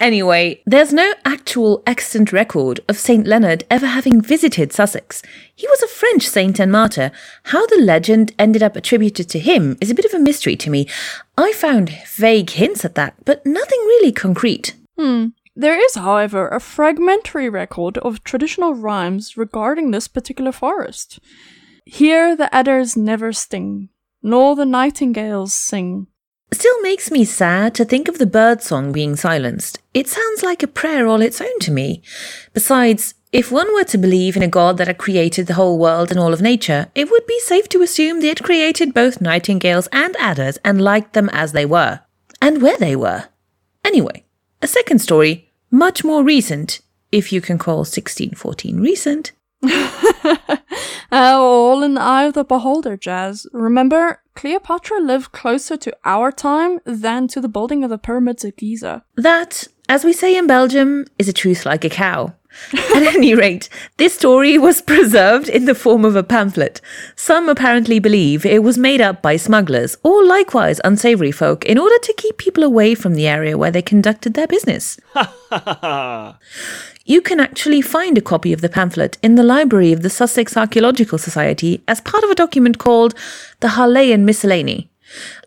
Anyway, 0.00 0.62
there's 0.66 0.92
no 0.92 1.12
actual 1.24 1.82
extant 1.86 2.32
record 2.32 2.80
of 2.88 2.96
St. 2.96 3.26
Leonard 3.26 3.64
ever 3.70 3.86
having 3.86 4.20
visited 4.20 4.72
Sussex. 4.72 5.22
He 5.54 5.66
was 5.68 5.82
a 5.82 5.88
French 5.88 6.26
saint 6.26 6.58
and 6.58 6.72
martyr. 6.72 7.12
How 7.44 7.66
the 7.66 7.80
legend 7.80 8.32
ended 8.38 8.62
up 8.62 8.76
attributed 8.76 9.28
to 9.30 9.38
him 9.38 9.76
is 9.80 9.90
a 9.90 9.94
bit 9.94 10.04
of 10.04 10.14
a 10.14 10.18
mystery 10.18 10.56
to 10.56 10.70
me. 10.70 10.88
I 11.36 11.52
found 11.52 11.90
vague 12.14 12.50
hints 12.50 12.84
at 12.84 12.94
that, 12.94 13.14
but 13.24 13.44
nothing 13.46 13.78
really 13.80 14.12
concrete. 14.12 14.74
Hmm. 14.98 15.28
There 15.54 15.78
is, 15.78 15.96
however, 15.96 16.48
a 16.48 16.60
fragmentary 16.60 17.48
record 17.50 17.98
of 17.98 18.24
traditional 18.24 18.74
rhymes 18.74 19.36
regarding 19.36 19.90
this 19.90 20.08
particular 20.08 20.52
forest. 20.52 21.18
Here 21.84 22.34
the 22.34 22.52
adders 22.54 22.96
never 22.96 23.32
sting, 23.32 23.90
nor 24.22 24.56
the 24.56 24.64
nightingales 24.64 25.52
sing. 25.52 26.06
Still 26.52 26.80
makes 26.82 27.10
me 27.10 27.24
sad 27.24 27.74
to 27.74 27.84
think 27.84 28.08
of 28.08 28.18
the 28.18 28.26
bird 28.26 28.62
song 28.62 28.92
being 28.92 29.16
silenced. 29.16 29.80
It 29.94 30.06
sounds 30.08 30.42
like 30.42 30.62
a 30.62 30.66
prayer 30.68 31.06
all 31.06 31.22
its 31.22 31.40
own 31.40 31.58
to 31.60 31.70
me. 31.72 32.02
Besides, 32.52 33.14
If 33.32 33.50
one 33.50 33.72
were 33.72 33.84
to 33.84 33.96
believe 33.96 34.36
in 34.36 34.42
a 34.42 34.48
god 34.48 34.76
that 34.76 34.88
had 34.88 34.98
created 34.98 35.46
the 35.46 35.54
whole 35.54 35.78
world 35.78 36.10
and 36.10 36.20
all 36.20 36.34
of 36.34 36.42
nature, 36.42 36.88
it 36.94 37.10
would 37.10 37.26
be 37.26 37.40
safe 37.40 37.66
to 37.70 37.80
assume 37.80 38.20
they 38.20 38.28
had 38.28 38.42
created 38.42 38.92
both 38.92 39.22
nightingales 39.22 39.88
and 39.90 40.14
adders 40.18 40.58
and 40.62 40.82
liked 40.82 41.14
them 41.14 41.30
as 41.32 41.52
they 41.52 41.64
were, 41.64 42.00
and 42.42 42.60
where 42.60 42.76
they 42.76 42.94
were. 42.94 43.28
Anyway, 43.86 44.24
a 44.60 44.66
second 44.66 44.98
story, 44.98 45.50
much 45.70 46.04
more 46.04 46.22
recent, 46.22 46.82
if 47.10 47.32
you 47.32 47.40
can 47.40 47.56
call 47.56 47.78
1614 47.78 48.78
recent. 48.80 49.32
uh, 51.12 51.36
all 51.38 51.82
in 51.82 51.94
the 51.94 52.00
eye 52.00 52.24
of 52.24 52.34
the 52.34 52.44
beholder, 52.44 52.96
Jazz. 52.96 53.46
Remember, 53.52 54.22
Cleopatra 54.34 54.98
lived 55.00 55.32
closer 55.32 55.76
to 55.76 55.94
our 56.04 56.32
time 56.32 56.80
than 56.84 57.28
to 57.28 57.40
the 57.40 57.48
building 57.48 57.84
of 57.84 57.90
the 57.90 57.98
pyramids 57.98 58.44
of 58.44 58.56
Giza. 58.56 59.04
That, 59.16 59.68
as 59.88 60.04
we 60.04 60.12
say 60.12 60.36
in 60.36 60.46
Belgium, 60.46 61.06
is 61.18 61.28
a 61.28 61.32
truth 61.32 61.66
like 61.66 61.84
a 61.84 61.90
cow. 61.90 62.34
At 62.94 63.02
any 63.14 63.34
rate, 63.34 63.68
this 63.96 64.14
story 64.14 64.58
was 64.58 64.82
preserved 64.82 65.48
in 65.48 65.64
the 65.64 65.74
form 65.74 66.04
of 66.04 66.16
a 66.16 66.22
pamphlet. 66.22 66.80
Some 67.16 67.48
apparently 67.48 67.98
believe 67.98 68.46
it 68.46 68.62
was 68.62 68.78
made 68.78 69.00
up 69.00 69.22
by 69.22 69.36
smugglers 69.36 69.96
or 70.02 70.24
likewise 70.24 70.80
unsavory 70.84 71.32
folk 71.32 71.64
in 71.64 71.78
order 71.78 71.98
to 71.98 72.14
keep 72.16 72.38
people 72.38 72.62
away 72.62 72.94
from 72.94 73.14
the 73.14 73.26
area 73.26 73.58
where 73.58 73.70
they 73.70 73.82
conducted 73.82 74.34
their 74.34 74.46
business. 74.46 74.98
you 77.04 77.20
can 77.20 77.40
actually 77.40 77.80
find 77.80 78.16
a 78.16 78.22
copy 78.22 78.52
of 78.52 78.60
the 78.60 78.68
pamphlet 78.68 79.18
in 79.22 79.34
the 79.34 79.42
library 79.42 79.92
of 79.92 80.02
the 80.02 80.10
Sussex 80.10 80.56
Archaeological 80.56 81.18
Society 81.18 81.82
as 81.88 82.00
part 82.00 82.24
of 82.24 82.30
a 82.30 82.34
document 82.34 82.78
called 82.78 83.14
the 83.60 83.68
Harleian 83.68 84.20
Miscellany. 84.20 84.91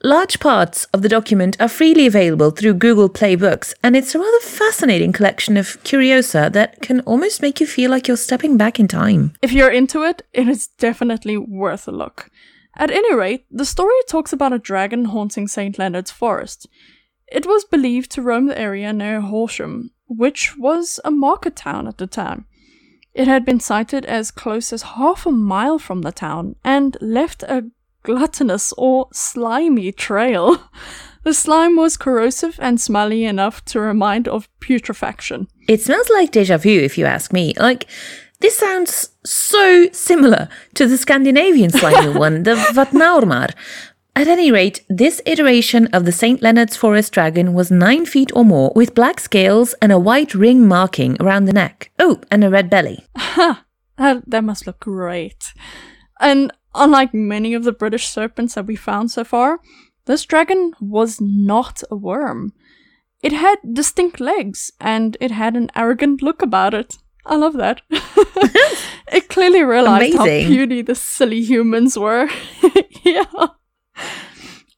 Large 0.04 0.40
parts 0.40 0.86
of 0.94 1.02
the 1.02 1.10
document 1.10 1.58
are 1.60 1.68
freely 1.68 2.06
available 2.06 2.52
through 2.52 2.76
Google 2.76 3.10
Play 3.10 3.36
Books, 3.36 3.74
and 3.84 3.96
it's 3.96 4.14
a 4.14 4.20
rather 4.20 4.40
fascinating 4.40 5.12
collection 5.12 5.58
of 5.58 5.82
curiosa 5.84 6.50
that 6.52 6.82
can 6.82 7.00
almost 7.02 7.42
make 7.42 7.60
you 7.60 7.68
feel 7.68 7.90
like 7.92 8.08
you're 8.08 8.18
stepping 8.18 8.58
back 8.58 8.80
in 8.80 8.88
time. 8.88 9.34
If 9.42 9.52
you're 9.52 9.72
into 9.72 10.04
it, 10.04 10.22
it 10.34 10.48
is 10.48 10.68
definitely 10.68 11.38
worth 11.38 11.88
a 11.88 11.92
look. 11.92 12.30
At 12.78 12.92
any 12.92 13.14
rate, 13.16 13.46
the 13.50 13.66
story 13.66 13.96
talks 14.10 14.34
about 14.34 14.54
a 14.54 14.60
dragon 14.60 15.06
haunting 15.06 15.48
St. 15.48 15.80
Leonard's 15.80 16.12
Forest. 16.12 16.68
It 17.28 17.46
was 17.46 17.64
believed 17.64 18.12
to 18.12 18.22
roam 18.22 18.48
the 18.48 18.60
area 18.60 18.92
near 18.94 19.22
Horsham, 19.22 19.92
which 20.08 20.58
was 20.58 21.00
a 21.04 21.12
market 21.12 21.56
town 21.56 21.88
at 21.88 21.98
the 21.98 22.08
time. 22.08 22.46
It 23.14 23.28
had 23.28 23.46
been 23.46 23.62
sighted 23.62 24.06
as 24.06 24.30
close 24.30 24.74
as 24.74 24.82
half 24.82 25.26
a 25.26 25.32
mile 25.32 25.80
from 25.80 26.02
the 26.02 26.12
town 26.12 26.58
and 26.66 26.98
left 27.00 27.44
a 27.44 27.64
gluttonous 28.06 28.74
or 28.78 29.08
slimy 29.12 29.92
trail. 29.92 30.58
The 31.26 31.34
slime 31.34 31.76
was 31.76 31.98
corrosive 31.98 32.60
and 32.62 32.80
smelly 32.80 33.26
enough 33.26 33.66
to 33.66 33.80
remind 33.80 34.28
of 34.28 34.48
putrefaction. 34.60 35.48
It 35.68 35.82
smells 35.82 36.08
like 36.12 36.32
deja 36.32 36.58
vu, 36.60 36.70
if 36.70 37.00
you 37.00 37.08
ask 37.08 37.34
me. 37.34 37.56
Like, 37.58 37.88
this 38.42 38.56
sounds 38.56 39.10
so 39.26 39.90
similar 39.92 40.50
to 40.76 40.86
the 40.86 41.00
Scandinavian 41.00 41.72
slimy 41.72 42.16
one, 42.26 42.44
the 42.44 42.54
Vatnaurmar. 42.54 43.56
At 44.16 44.28
any 44.28 44.52
rate, 44.52 44.86
this 44.88 45.20
iteration 45.26 45.88
of 45.88 46.06
the 46.06 46.12
St. 46.12 46.44
Leonard's 46.44 46.78
Forest 46.78 47.12
dragon 47.12 47.56
was 47.56 47.72
nine 47.72 48.06
feet 48.06 48.32
or 48.36 48.46
more, 48.46 48.72
with 48.76 48.94
black 48.94 49.20
scales 49.20 49.74
and 49.82 49.92
a 49.92 49.98
white 49.98 50.36
ring 50.36 50.68
marking 50.68 51.18
around 51.20 51.46
the 51.46 51.54
neck. 51.54 51.90
Oh, 51.98 52.22
and 52.30 52.44
a 52.44 52.52
red 52.52 52.70
belly. 52.70 53.04
Ha! 53.18 53.64
That, 53.98 54.30
that 54.30 54.44
must 54.44 54.68
look 54.68 54.82
great. 54.82 55.54
And 56.20 56.52
Unlike 56.76 57.14
many 57.14 57.54
of 57.54 57.64
the 57.64 57.72
British 57.72 58.08
serpents 58.08 58.56
that 58.56 58.66
we 58.66 58.76
found 58.76 59.12
so 59.12 59.24
far, 59.24 59.60
this 60.06 60.26
dragon 60.26 60.74
was 60.80 61.20
not 61.22 61.82
a 61.90 61.96
worm. 61.96 62.54
It 63.24 63.32
had 63.32 63.58
distinct 63.74 64.20
legs 64.20 64.72
and 64.80 65.18
it 65.20 65.32
had 65.32 65.56
an 65.56 65.72
arrogant 65.76 66.22
look 66.22 66.42
about 66.42 66.74
it. 66.74 66.98
I 67.26 67.38
love 67.38 67.54
that. 67.54 67.82
it 69.12 69.30
clearly 69.30 69.64
realized 69.64 70.16
Amazing. 70.16 70.44
how 70.44 70.48
puny 70.48 70.82
the 70.82 70.96
silly 70.96 71.42
humans 71.42 71.98
were. 71.98 72.30
yeah. 73.04 73.26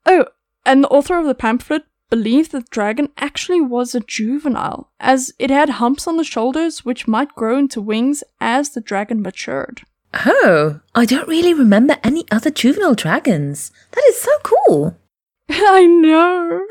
Oh, 0.06 0.26
and 0.66 0.84
the 0.84 0.90
author 0.90 1.18
of 1.20 1.26
the 1.26 1.36
pamphlet 1.36 1.84
believed 2.10 2.52
that 2.52 2.66
the 2.66 2.70
dragon 2.72 3.10
actually 3.18 3.60
was 3.60 3.94
a 3.94 4.00
juvenile, 4.00 4.92
as 5.00 5.34
it 5.40 5.50
had 5.50 5.72
humps 5.72 6.08
on 6.08 6.16
the 6.16 6.24
shoulders 6.24 6.86
which 6.86 7.08
might 7.08 7.36
grow 7.36 7.58
into 7.58 7.82
wings 7.82 8.24
as 8.40 8.70
the 8.70 8.82
dragon 8.82 9.22
matured. 9.22 9.82
Oh, 10.26 10.80
I 10.96 11.06
don't 11.06 11.28
really 11.28 11.54
remember 11.54 11.98
any 12.04 12.26
other 12.32 12.50
juvenile 12.50 12.96
dragons. 12.96 13.72
That 13.92 14.04
is 14.08 14.18
so 14.20 14.32
cool. 14.44 14.98
I 15.50 15.86
know. 15.86 16.66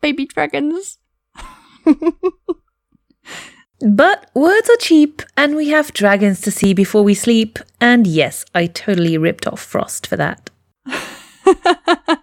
Baby 0.00 0.26
dragons. 0.26 0.98
but 3.80 4.30
words 4.34 4.68
are 4.68 4.76
cheap, 4.78 5.22
and 5.36 5.56
we 5.56 5.68
have 5.68 5.92
dragons 5.92 6.40
to 6.42 6.50
see 6.50 6.74
before 6.74 7.02
we 7.02 7.14
sleep. 7.14 7.58
And 7.80 8.06
yes, 8.06 8.44
I 8.54 8.66
totally 8.66 9.16
ripped 9.16 9.46
off 9.46 9.60
Frost 9.60 10.06
for 10.06 10.16
that. 10.16 10.50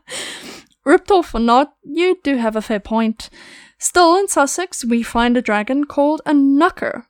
ripped 0.85 1.11
off 1.11 1.33
or 1.33 1.39
not, 1.39 1.73
you 1.83 2.19
do 2.23 2.37
have 2.37 2.55
a 2.55 2.61
fair 2.61 2.79
point. 2.79 3.29
Still, 3.79 4.15
in 4.17 4.27
Sussex, 4.27 4.85
we 4.85 5.03
find 5.03 5.35
a 5.35 5.41
dragon 5.41 5.85
called 5.85 6.21
a 6.25 6.33
knucker, 6.33 7.05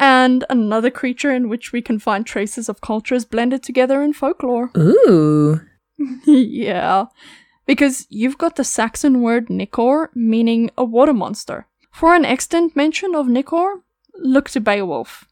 and 0.00 0.44
another 0.48 0.90
creature 0.90 1.32
in 1.32 1.50
which 1.50 1.72
we 1.72 1.82
can 1.82 1.98
find 1.98 2.24
traces 2.24 2.68
of 2.70 2.80
cultures 2.80 3.26
blended 3.26 3.62
together 3.62 4.02
in 4.02 4.14
folklore. 4.14 4.70
Ooh. 4.76 5.60
yeah. 6.24 7.04
Because 7.66 8.06
you've 8.08 8.38
got 8.38 8.56
the 8.56 8.64
Saxon 8.64 9.20
word 9.20 9.50
Nickor, 9.50 10.10
meaning 10.14 10.70
a 10.76 10.84
water 10.84 11.12
monster. 11.12 11.66
For 11.92 12.14
an 12.14 12.24
extant 12.24 12.74
mention 12.74 13.14
of 13.14 13.28
Nickor, 13.28 13.82
look 14.14 14.48
to 14.50 14.60
Beowulf. 14.60 15.26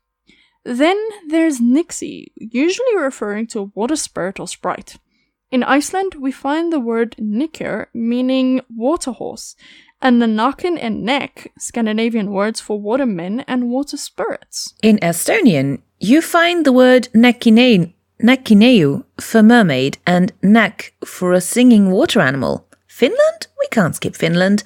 Then 0.64 1.02
there's 1.28 1.60
Nixie, 1.60 2.32
usually 2.37 2.96
referring 2.96 3.46
to 3.48 3.60
a 3.60 3.70
water 3.75 3.96
spirit 3.96 4.38
or 4.38 4.46
sprite. 4.46 4.98
In 5.50 5.62
Iceland, 5.62 6.16
we 6.20 6.30
find 6.30 6.70
the 6.70 6.80
word 6.80 7.16
Nikkir, 7.18 7.87
meaning 7.94 8.60
water 8.68 9.12
horse, 9.12 9.56
and 10.00 10.23
the 10.23 10.26
naken 10.26 10.78
and 10.81 11.02
neck, 11.02 11.52
Scandinavian 11.59 12.31
words 12.31 12.61
for 12.61 12.81
water 12.81 13.07
men 13.07 13.45
and 13.49 13.71
water 13.71 13.97
spirits. 13.97 14.75
In 14.83 14.99
Estonian, 14.99 15.81
you 15.99 16.23
find 16.23 16.64
the 16.64 16.73
word 16.73 17.09
nekineu 17.14 19.05
for 19.21 19.43
mermaid 19.43 19.99
and 20.07 20.33
nek 20.43 20.95
for 21.05 21.33
a 21.33 21.40
singing 21.40 21.90
water 21.90 22.21
animal. 22.21 22.67
Finland? 22.87 23.47
We 23.59 23.67
can't 23.71 23.95
skip 23.95 24.17
Finland. 24.17 24.62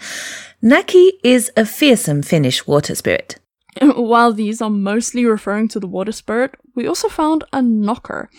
Naki 0.62 1.12
is 1.22 1.50
a 1.56 1.64
fearsome 1.64 2.22
Finnish 2.22 2.66
water 2.66 2.94
spirit. 2.94 3.38
While 3.80 4.32
these 4.32 4.62
are 4.62 4.70
mostly 4.70 5.24
referring 5.24 5.68
to 5.68 5.80
the 5.80 5.88
water 5.88 6.12
spirit, 6.12 6.54
we 6.74 6.86
also 6.86 7.08
found 7.08 7.44
a 7.52 7.60
knocker, 7.60 8.30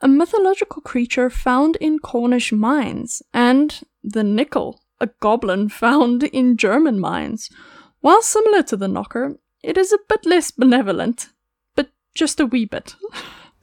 a 0.00 0.08
mythological 0.08 0.82
creature 0.82 1.28
found 1.28 1.76
in 1.76 1.98
Cornish 1.98 2.52
mines, 2.52 3.22
and 3.34 3.80
the 4.02 4.24
nickel, 4.24 4.79
a 5.00 5.08
goblin 5.20 5.68
found 5.68 6.24
in 6.24 6.56
German 6.56 6.98
mines. 7.00 7.50
While 8.00 8.22
similar 8.22 8.62
to 8.64 8.76
the 8.76 8.88
knocker, 8.88 9.36
it 9.62 9.76
is 9.76 9.92
a 9.92 9.98
bit 10.08 10.24
less 10.24 10.50
benevolent, 10.50 11.28
but 11.74 11.90
just 12.14 12.40
a 12.40 12.46
wee 12.46 12.64
bit. 12.64 12.96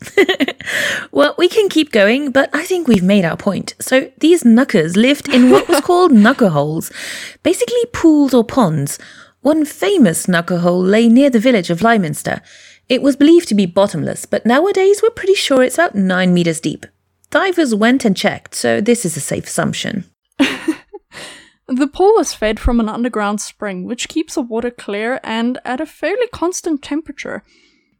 well, 1.11 1.33
we 1.37 1.49
can 1.49 1.69
keep 1.69 1.91
going, 1.91 2.31
but 2.31 2.49
I 2.53 2.63
think 2.63 2.87
we've 2.87 3.03
made 3.03 3.25
our 3.25 3.37
point. 3.37 3.73
So 3.79 4.11
these 4.19 4.45
knuckers 4.45 4.95
lived 4.95 5.27
in 5.27 5.49
what 5.49 5.67
was 5.67 5.81
called 5.83 6.11
knucker 6.11 6.51
holes, 6.51 6.91
basically 7.43 7.85
pools 7.93 8.33
or 8.33 8.43
ponds. 8.43 8.99
One 9.41 9.65
famous 9.65 10.27
knucker 10.27 10.59
hole 10.59 10.81
lay 10.81 11.07
near 11.07 11.29
the 11.29 11.39
village 11.39 11.69
of 11.69 11.81
Lyminster. 11.81 12.41
It 12.89 13.01
was 13.01 13.15
believed 13.15 13.47
to 13.49 13.55
be 13.55 13.65
bottomless, 13.65 14.25
but 14.25 14.45
nowadays 14.45 15.01
we're 15.01 15.09
pretty 15.09 15.35
sure 15.35 15.63
it's 15.63 15.75
about 15.75 15.95
nine 15.95 16.33
meters 16.33 16.59
deep. 16.59 16.85
Divers 17.29 17.75
went 17.75 18.05
and 18.05 18.15
checked, 18.15 18.55
so 18.55 18.79
this 18.79 19.03
is 19.03 19.17
a 19.17 19.21
safe 19.21 19.45
assumption. 19.45 20.05
The 21.67 21.87
pool 21.87 22.17
is 22.19 22.33
fed 22.33 22.59
from 22.59 22.79
an 22.79 22.87
underground 22.87 23.41
spring, 23.41 23.83
which 23.83 24.07
keeps 24.07 24.35
the 24.35 24.41
water 24.41 24.71
clear 24.71 25.19
and 25.21 25.59
at 25.65 25.81
a 25.81 25.85
fairly 25.85 26.27
constant 26.27 26.81
temperature. 26.81 27.43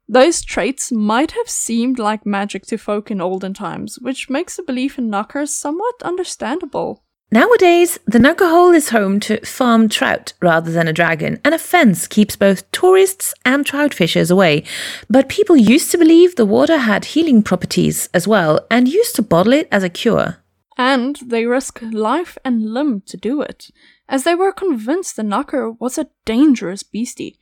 Those 0.08 0.42
traits 0.42 0.90
might 0.90 1.32
have 1.32 1.50
seemed 1.50 2.00
like 2.00 2.26
magic 2.26 2.66
to 2.68 2.78
folk 2.78 3.12
in 3.12 3.20
olden 3.20 3.54
times, 3.54 4.00
which 4.00 4.30
makes 4.30 4.56
the 4.56 4.64
belief 4.64 4.98
in 4.98 5.10
knuckers 5.10 5.52
somewhat 5.52 5.96
understandable. 6.02 7.04
Nowadays, 7.30 8.00
the 8.06 8.20
knucker 8.20 8.50
hole 8.50 8.74
is 8.74 8.92
home 8.92 9.20
to 9.20 9.46
farmed 9.46 9.92
trout 9.92 10.32
rather 10.42 10.72
than 10.72 10.88
a 10.88 10.94
dragon, 10.94 11.42
and 11.44 11.54
a 11.54 11.60
fence 11.60 12.08
keeps 12.08 12.38
both 12.38 12.72
tourists 12.72 13.34
and 13.44 13.66
trout 13.66 13.94
fishers 13.94 14.32
away. 14.32 14.64
But 15.10 15.28
people 15.28 15.58
used 15.58 15.92
to 15.92 15.98
believe 15.98 16.38
the 16.38 16.46
water 16.46 16.78
had 16.78 17.04
healing 17.04 17.44
properties 17.44 18.08
as 18.14 18.30
well, 18.30 18.66
and 18.72 18.88
used 18.88 19.18
to 19.18 19.22
bottle 19.22 19.52
it 19.52 19.68
as 19.74 19.84
a 19.84 19.90
cure. 19.90 20.38
And 20.78 21.16
they 21.26 21.46
risk 21.46 21.80
life 21.82 22.38
and 22.46 22.74
limb 22.74 23.02
to 23.08 23.18
do 23.18 23.42
it, 23.42 23.72
as 24.08 24.24
they 24.24 24.36
were 24.36 24.52
convinced 24.52 25.16
the 25.16 25.24
Knucker 25.24 25.76
was 25.80 25.98
a 25.98 26.10
dangerous 26.24 26.84
beastie. 26.84 27.40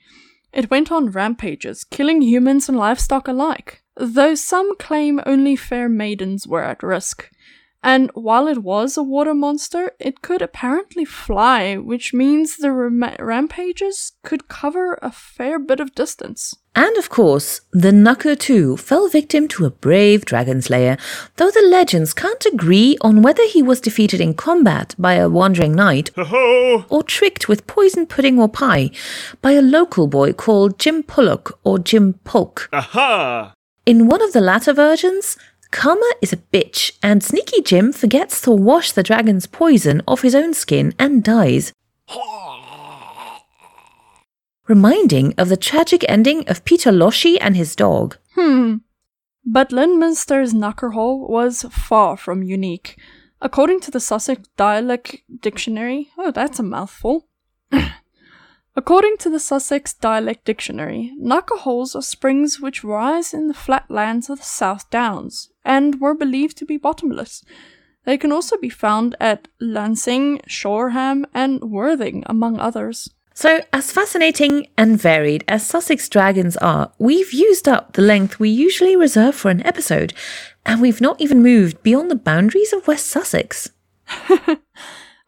It 0.54 0.72
went 0.72 0.89
on 0.89 1.12
rampages, 1.12 1.84
killing 1.84 2.22
humans 2.22 2.70
and 2.70 2.77
livestock 2.77 3.27
alike, 3.27 3.84
though 3.98 4.36
some 4.36 4.77
claim 4.77 5.20
only 5.25 5.58
fair 5.58 5.89
maidens 5.89 6.48
were 6.48 6.63
at 6.63 6.82
risk. 6.82 7.30
And 7.86 8.10
while 8.15 8.48
it 8.48 8.63
was 8.63 8.98
a 8.98 9.04
water 9.04 9.36
monster, 9.36 9.92
it 10.00 10.24
could 10.24 10.42
apparently 10.42 11.06
fly, 11.06 11.77
which 11.77 12.15
means 12.15 12.58
the 12.58 12.72
ram- 12.72 13.15
rampages 13.20 14.13
could 14.24 14.48
cover 14.48 14.98
a 15.04 15.12
fair 15.12 15.60
bit 15.60 15.80
of 15.80 15.94
distance. 15.94 16.56
And 16.75 16.98
of 16.98 17.10
course, 17.10 17.62
the 17.72 17.92
Knucker 17.92 18.38
too 18.38 18.75
fell 18.75 19.08
victim 19.08 19.48
to 19.50 19.65
a 19.65 19.70
brave 19.70 20.25
dragon 20.25 20.63
slayer, 20.63 20.98
though 21.36 21.51
the 21.51 21.62
legends 21.62 22.15
can't 22.15 22.44
agree 22.48 22.98
on 23.01 23.22
whether 23.22 23.46
he 23.46 23.62
was 23.62 23.80
defeated 23.80 24.20
in 24.20 24.34
combat 24.34 24.96
by 24.98 25.13
a 25.13 25.30
wandering 25.30 25.75
knight 25.75 26.10
Ho-ho! 26.15 26.86
or 26.89 27.04
tricked 27.04 27.48
with 27.48 27.68
poison 27.68 28.08
pudding 28.08 28.39
or 28.39 28.50
pie 28.50 28.89
by 29.44 29.51
a 29.51 29.62
local 29.62 30.08
boy 30.08 30.34
called 30.34 30.80
Jim 30.80 31.04
Pullock 31.04 31.51
or 31.63 31.77
Jim 31.77 32.13
Pulk. 32.24 32.68
Aha! 32.74 33.54
In 33.86 34.08
one 34.08 34.24
of 34.24 34.34
the 34.34 34.42
latter 34.42 34.74
versions, 34.74 35.38
Karma 35.75 36.10
is 36.22 36.32
a 36.32 36.38
bitch, 36.38 36.94
and 37.03 37.22
Sneaky 37.22 37.62
Jim 37.62 37.91
forgets 37.91 38.39
to 38.39 38.51
wash 38.51 38.94
the 38.94 39.03
dragon's 39.03 39.46
poison 39.46 40.01
off 40.08 40.22
his 40.22 40.34
own 40.34 40.53
skin 40.53 40.94
and 40.98 41.22
dies. 41.22 41.74
Reminding 44.70 45.34
of 45.38 45.50
the 45.50 45.58
tragic 45.58 46.05
ending 46.08 46.48
of 46.48 46.63
Peter 46.63 46.94
Loshi 46.94 47.38
and 47.41 47.58
his 47.58 47.75
dog. 47.75 48.17
Hmm. 48.36 48.77
But 49.46 49.72
Lyminster's 49.72 50.53
Knuckerhole 50.53 51.29
was 51.29 51.63
far 51.63 52.15
from 52.15 52.41
unique. 52.41 52.98
According 53.41 53.82
to 53.82 53.91
the 53.91 54.00
Sussex 54.00 54.48
Dialect 54.55 55.17
Dictionary, 55.41 56.08
oh, 56.17 56.32
that's 56.32 56.58
a 56.58 56.63
mouthful. 56.63 57.27
According 58.77 59.17
to 59.20 59.29
the 59.29 59.39
Sussex 59.39 59.94
Dialect 59.94 60.44
Dictionary, 60.44 61.13
knuckerholes 61.17 61.96
are 61.96 62.01
springs 62.01 62.60
which 62.60 62.84
rise 62.84 63.34
in 63.34 63.48
the 63.48 63.53
flat 63.53 63.89
lands 63.89 64.29
of 64.29 64.39
the 64.39 64.46
South 64.46 64.89
Downs 64.89 65.50
and 65.63 66.01
were 66.01 66.13
believed 66.13 66.58
to 66.58 66.65
be 66.65 66.75
bottomless. 66.75 67.44
They 68.03 68.17
can 68.17 68.34
also 68.34 68.58
be 68.58 68.70
found 68.70 69.15
at 69.20 69.48
Lancing, 69.62 70.41
Shoreham, 70.46 71.25
and 71.34 71.62
Worthing, 71.63 72.24
among 72.25 72.60
others. 72.60 73.10
So, 73.34 73.62
as 73.74 73.91
fascinating 73.91 74.67
and 74.77 75.00
varied 75.00 75.44
as 75.48 75.65
Sussex 75.65 76.08
dragons 76.10 76.55
are, 76.58 76.91
we've 77.00 77.34
used 77.34 77.67
up 77.67 77.94
the 77.94 78.01
length 78.01 78.39
we 78.39 78.50
usually 78.50 78.96
reserve 78.96 79.36
for 79.36 79.50
an 79.50 79.65
episode, 79.65 80.13
and 80.65 80.82
we've 80.82 81.01
not 81.01 81.20
even 81.20 81.41
moved 81.41 81.82
beyond 81.82 82.12
the 82.12 82.15
boundaries 82.15 82.74
of 82.74 82.88
West 82.88 83.08
Sussex. 83.08 83.70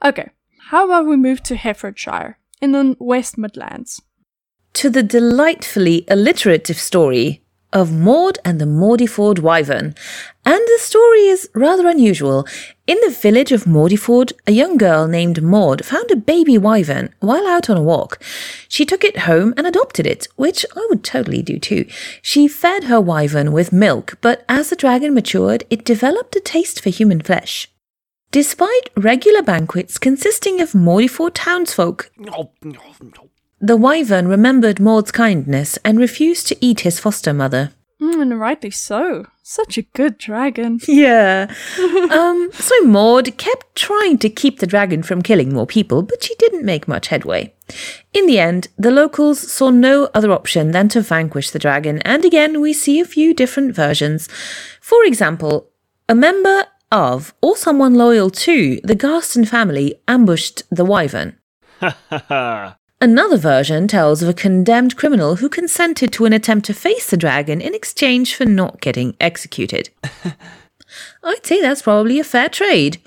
Okay, 0.05 0.29
how 0.69 0.85
about 0.85 1.07
we 1.07 1.17
move 1.17 1.41
to 1.43 1.55
Herefordshire, 1.55 2.37
in 2.61 2.71
the 2.71 2.95
West 2.99 3.37
Midlands? 3.37 4.01
To 4.73 4.89
the 4.89 5.03
delightfully 5.03 6.05
alliterative 6.09 6.77
story 6.77 7.41
of 7.73 7.91
Maud 7.91 8.39
and 8.45 8.59
the 8.59 8.65
Mordiford 8.65 9.39
Wyvern. 9.39 9.93
And 10.45 10.61
the 10.67 10.79
story 10.79 11.27
is 11.27 11.49
rather 11.53 11.87
unusual. 11.87 12.47
In 12.85 12.97
the 13.03 13.11
village 13.11 13.51
of 13.51 13.65
Mordiford, 13.65 14.31
a 14.47 14.51
young 14.51 14.77
girl 14.77 15.07
named 15.07 15.43
Maud 15.43 15.83
found 15.83 16.09
a 16.09 16.15
baby 16.15 16.57
wyvern 16.57 17.13
while 17.19 17.45
out 17.45 17.69
on 17.69 17.75
a 17.75 17.81
walk. 17.81 18.23
She 18.69 18.85
took 18.85 19.03
it 19.03 19.19
home 19.19 19.53
and 19.57 19.67
adopted 19.67 20.07
it, 20.07 20.27
which 20.37 20.65
I 20.75 20.87
would 20.89 21.03
totally 21.03 21.41
do 21.41 21.59
too. 21.59 21.85
She 22.21 22.47
fed 22.47 22.85
her 22.85 23.01
wyvern 23.01 23.51
with 23.51 23.73
milk, 23.73 24.17
but 24.21 24.45
as 24.47 24.69
the 24.69 24.75
dragon 24.77 25.13
matured, 25.13 25.65
it 25.69 25.83
developed 25.83 26.35
a 26.37 26.39
taste 26.39 26.81
for 26.81 26.89
human 26.89 27.21
flesh. 27.21 27.69
Despite 28.31 28.89
regular 28.95 29.41
banquets 29.41 29.97
consisting 29.97 30.59
of 30.61 30.73
Mordiford 30.73 31.31
townsfolk, 31.33 32.11
the 33.59 33.77
wyvern 33.77 34.27
remembered 34.27 34.79
Maud's 34.79 35.11
kindness 35.11 35.77
and 35.85 35.97
refused 35.97 36.47
to 36.47 36.57
eat 36.59 36.81
his 36.81 36.99
foster 36.99 37.33
mother. 37.33 37.71
Mm, 38.01 38.21
and 38.21 38.39
rightly 38.39 38.69
so. 38.69 39.25
Such 39.41 39.77
a 39.77 39.81
good 39.81 40.17
dragon. 40.17 40.79
Yeah. 40.87 41.51
um, 42.11 42.49
so 42.53 42.79
Maud 42.83 43.37
kept 43.37 43.75
trying 43.75 44.19
to 44.19 44.29
keep 44.29 44.59
the 44.59 44.67
dragon 44.67 45.01
from 45.01 45.23
killing 45.23 45.53
more 45.53 45.65
people, 45.65 46.03
but 46.03 46.23
she 46.23 46.35
didn't 46.35 46.65
make 46.65 46.87
much 46.87 47.07
headway. 47.07 47.55
In 48.13 48.27
the 48.27 48.39
end, 48.39 48.67
the 48.77 48.91
locals 48.91 49.39
saw 49.51 49.71
no 49.71 50.09
other 50.13 50.31
option 50.31 50.71
than 50.71 50.89
to 50.89 51.01
vanquish 51.01 51.49
the 51.49 51.59
dragon, 51.59 51.99
and 52.03 52.23
again 52.23 52.61
we 52.61 52.73
see 52.73 52.99
a 52.99 53.05
few 53.05 53.33
different 53.33 53.73
versions. 53.73 54.27
For 54.81 55.03
example, 55.05 55.69
a 56.07 56.13
member 56.13 56.65
of, 56.91 57.33
or 57.41 57.55
someone 57.55 57.95
loyal 57.95 58.29
to, 58.29 58.79
the 58.83 58.95
Garston 58.95 59.45
family 59.45 59.95
ambushed 60.07 60.63
the 60.69 60.85
wyvern. 60.85 61.37
Another 62.99 63.37
version 63.37 63.87
tells 63.87 64.23
of 64.23 64.29
a 64.29 64.33
condemned 64.33 64.95
criminal 64.95 65.35
who 65.35 65.49
consented 65.49 66.11
to 66.13 66.25
an 66.25 66.33
attempt 66.33 66.65
to 66.65 66.73
face 66.73 67.09
the 67.09 67.17
dragon 67.17 67.61
in 67.61 67.75
exchange 67.75 68.35
for 68.35 68.45
not 68.45 68.81
getting 68.81 69.15
executed. 69.19 69.89
I'd 71.23 71.45
say 71.45 71.61
that's 71.61 71.83
probably 71.83 72.19
a 72.19 72.23
fair 72.23 72.49
trade. 72.49 72.99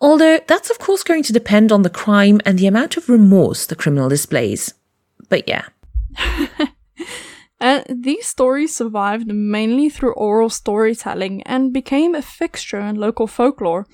Although 0.00 0.40
that's 0.46 0.70
of 0.70 0.78
course 0.78 1.02
going 1.02 1.22
to 1.24 1.32
depend 1.32 1.72
on 1.72 1.82
the 1.82 1.90
crime 1.90 2.40
and 2.46 2.58
the 2.58 2.66
amount 2.66 2.96
of 2.96 3.08
remorse 3.08 3.66
the 3.66 3.76
criminal 3.76 4.08
displays. 4.08 4.72
But 5.28 5.46
yeah. 5.46 5.66
And 7.60 7.84
these 7.88 8.26
stories 8.26 8.74
survived 8.74 9.28
mainly 9.28 9.88
through 9.88 10.14
oral 10.14 10.50
storytelling 10.50 11.42
and 11.44 11.72
became 11.72 12.14
a 12.14 12.22
fixture 12.22 12.80
in 12.80 12.96
local 12.96 13.26
folklore. 13.26 13.86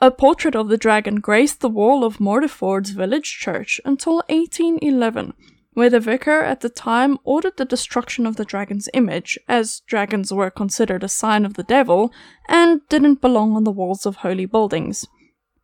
A 0.00 0.10
portrait 0.10 0.54
of 0.54 0.68
the 0.68 0.76
dragon 0.76 1.16
graced 1.16 1.60
the 1.60 1.68
wall 1.68 2.04
of 2.04 2.20
Mordiford's 2.20 2.90
village 2.90 3.38
church 3.38 3.80
until 3.84 4.22
1811, 4.28 5.32
where 5.72 5.90
the 5.90 5.98
vicar 5.98 6.40
at 6.40 6.60
the 6.60 6.68
time 6.68 7.18
ordered 7.24 7.56
the 7.56 7.64
destruction 7.64 8.24
of 8.24 8.36
the 8.36 8.44
dragon's 8.44 8.88
image, 8.94 9.38
as 9.48 9.80
dragons 9.86 10.32
were 10.32 10.50
considered 10.50 11.02
a 11.02 11.08
sign 11.08 11.44
of 11.44 11.54
the 11.54 11.64
devil 11.64 12.12
and 12.48 12.80
didn't 12.88 13.20
belong 13.20 13.56
on 13.56 13.64
the 13.64 13.72
walls 13.72 14.06
of 14.06 14.16
holy 14.16 14.46
buildings. 14.46 15.06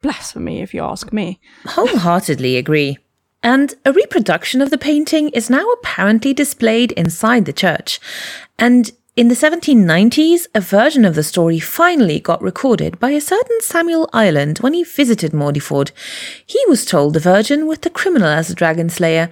Blasphemy, 0.02 0.60
if 0.60 0.74
you 0.74 0.82
ask 0.82 1.12
me. 1.12 1.38
Wholeheartedly 1.66 2.56
agree. 2.56 2.98
And 3.44 3.74
a 3.84 3.92
reproduction 3.92 4.62
of 4.62 4.70
the 4.70 4.78
painting 4.78 5.28
is 5.28 5.50
now 5.50 5.68
apparently 5.72 6.32
displayed 6.32 6.92
inside 6.92 7.44
the 7.44 7.52
church. 7.52 8.00
And 8.58 8.90
in 9.16 9.28
the 9.28 9.34
1790s, 9.34 10.46
a 10.54 10.60
version 10.60 11.04
of 11.04 11.14
the 11.14 11.22
story 11.22 11.60
finally 11.60 12.18
got 12.18 12.40
recorded 12.42 12.98
by 12.98 13.10
a 13.10 13.20
certain 13.20 13.60
Samuel 13.60 14.08
Ireland 14.14 14.58
when 14.58 14.72
he 14.72 14.82
visited 14.82 15.32
Mordiford. 15.32 15.92
He 16.46 16.58
was 16.68 16.86
told 16.86 17.12
the 17.12 17.20
Virgin 17.20 17.66
with 17.66 17.82
the 17.82 17.90
criminal 17.90 18.28
as 18.28 18.48
a 18.48 18.54
dragon 18.54 18.88
slayer. 18.88 19.30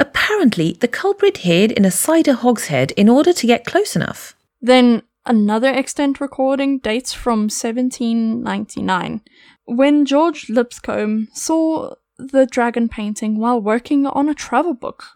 Apparently, 0.00 0.78
the 0.80 0.88
culprit 0.88 1.36
hid 1.38 1.70
in 1.70 1.84
a 1.84 1.90
cider 1.90 2.32
hogshead 2.32 2.92
in 2.92 3.10
order 3.10 3.34
to 3.34 3.46
get 3.46 3.66
close 3.66 3.94
enough. 3.94 4.34
Then 4.62 5.02
another 5.26 5.68
extant 5.68 6.18
recording 6.18 6.78
dates 6.78 7.12
from 7.12 7.40
1799, 7.42 9.20
when 9.66 10.06
George 10.06 10.48
Lipscomb 10.48 11.28
saw 11.34 11.94
the 12.28 12.46
dragon 12.46 12.88
painting 12.88 13.38
while 13.38 13.60
working 13.60 14.06
on 14.06 14.28
a 14.28 14.34
travel 14.34 14.74
book. 14.74 15.06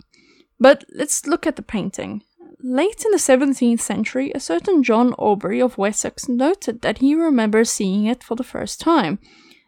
But 0.59 0.85
let's 0.93 1.27
look 1.27 1.47
at 1.47 1.57
the 1.57 1.62
painting. 1.62 2.23
Late 2.61 3.05
in 3.05 3.11
the 3.11 3.19
17th 3.19 3.81
century, 3.81 4.33
a 4.35 4.40
certain 4.40 4.83
John 4.83 5.12
Aubrey 5.19 5.61
of 5.61 5.77
Wessex 5.77 6.29
noted 6.29 6.81
that 6.81 6.99
he 6.99 7.14
remembers 7.14 7.71
seeing 7.71 8.07
it 8.07 8.25
for 8.25 8.37
the 8.37 8.43
first 8.43 8.81
time, 8.81 9.19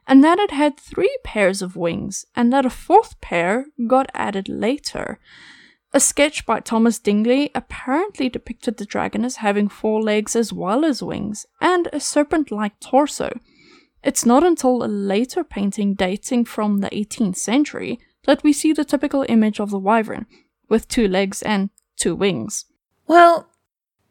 and 0.07 0.25
that 0.25 0.39
it 0.39 0.51
had 0.51 0.79
three 0.79 1.15
pairs 1.23 1.61
of 1.61 1.77
wings, 1.77 2.25
and 2.35 2.53
that 2.53 2.65
a 2.65 2.71
fourth 2.71 3.21
pair 3.21 3.67
got 3.87 4.11
added 4.15 4.49
later. 4.49 5.19
A 5.93 6.01
sketch 6.01 6.47
by 6.47 6.61
Thomas 6.61 6.99
Dingley 6.99 7.51
apparently 7.55 8.29
depicted 8.29 8.77
the 8.77 8.87
dragon 8.87 9.25
as 9.25 9.37
having 9.37 9.69
four 9.69 10.03
legs 10.03 10.35
as 10.35 10.53
well 10.53 10.85
as 10.85 11.03
wings, 11.03 11.47
and 11.61 11.89
a 11.93 12.01
serpent 12.01 12.51
like 12.51 12.79
torso. 12.81 13.39
It's 14.03 14.27
not 14.27 14.45
until 14.45 14.85
a 14.85 14.87
later 14.87 15.43
painting 15.43 15.95
dating 15.95 16.45
from 16.45 16.79
the 16.79 16.91
18th 16.91 17.37
century 17.37 17.99
that 18.25 18.43
we 18.43 18.53
see 18.53 18.73
the 18.73 18.85
typical 18.85 19.25
image 19.29 19.61
of 19.61 19.71
the 19.71 19.79
wyvern, 19.79 20.27
with 20.69 20.89
two 20.89 21.09
legs 21.09 21.43
and 21.43 21.71
two 21.97 22.15
wings. 22.15 22.67
Well, 23.07 23.49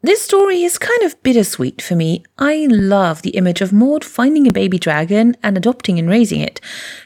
this 0.02 0.22
story 0.22 0.62
is 0.62 0.78
kind 0.78 1.02
of 1.02 1.20
bittersweet 1.22 1.82
for 1.82 1.96
me. 1.96 2.22
I 2.38 2.68
love 2.70 3.22
the 3.22 3.30
image 3.30 3.60
of 3.60 3.72
Maud 3.72 4.04
finding 4.04 4.46
a 4.46 4.52
baby 4.52 4.78
dragon 4.78 5.36
and 5.42 5.56
adopting 5.56 5.98
and 5.98 6.08
raising 6.08 6.40
it, 6.40 6.60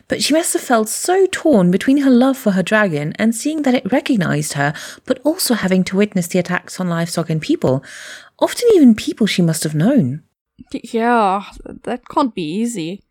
but 0.06 0.22
she 0.22 0.34
must 0.34 0.52
have 0.52 0.62
felt 0.62 0.88
so 0.88 1.26
torn 1.32 1.70
between 1.70 1.98
her 1.98 2.10
love 2.10 2.36
for 2.36 2.50
her 2.50 2.62
dragon 2.62 3.14
and 3.18 3.34
seeing 3.34 3.62
that 3.62 3.74
it 3.74 3.90
recognized 3.90 4.52
her, 4.52 4.74
but 5.06 5.18
also 5.24 5.54
having 5.54 5.82
to 5.84 5.96
witness 5.96 6.26
the 6.26 6.38
attacks 6.38 6.78
on 6.78 6.88
livestock 6.90 7.30
and 7.30 7.40
people, 7.40 7.82
often 8.38 8.68
even 8.74 8.94
people 8.94 9.26
she 9.26 9.40
must 9.40 9.64
have 9.64 9.74
known. 9.74 10.22
Yeah, 10.72 11.44
that 11.64 12.08
can't 12.08 12.34
be 12.34 12.42
easy. 12.42 13.02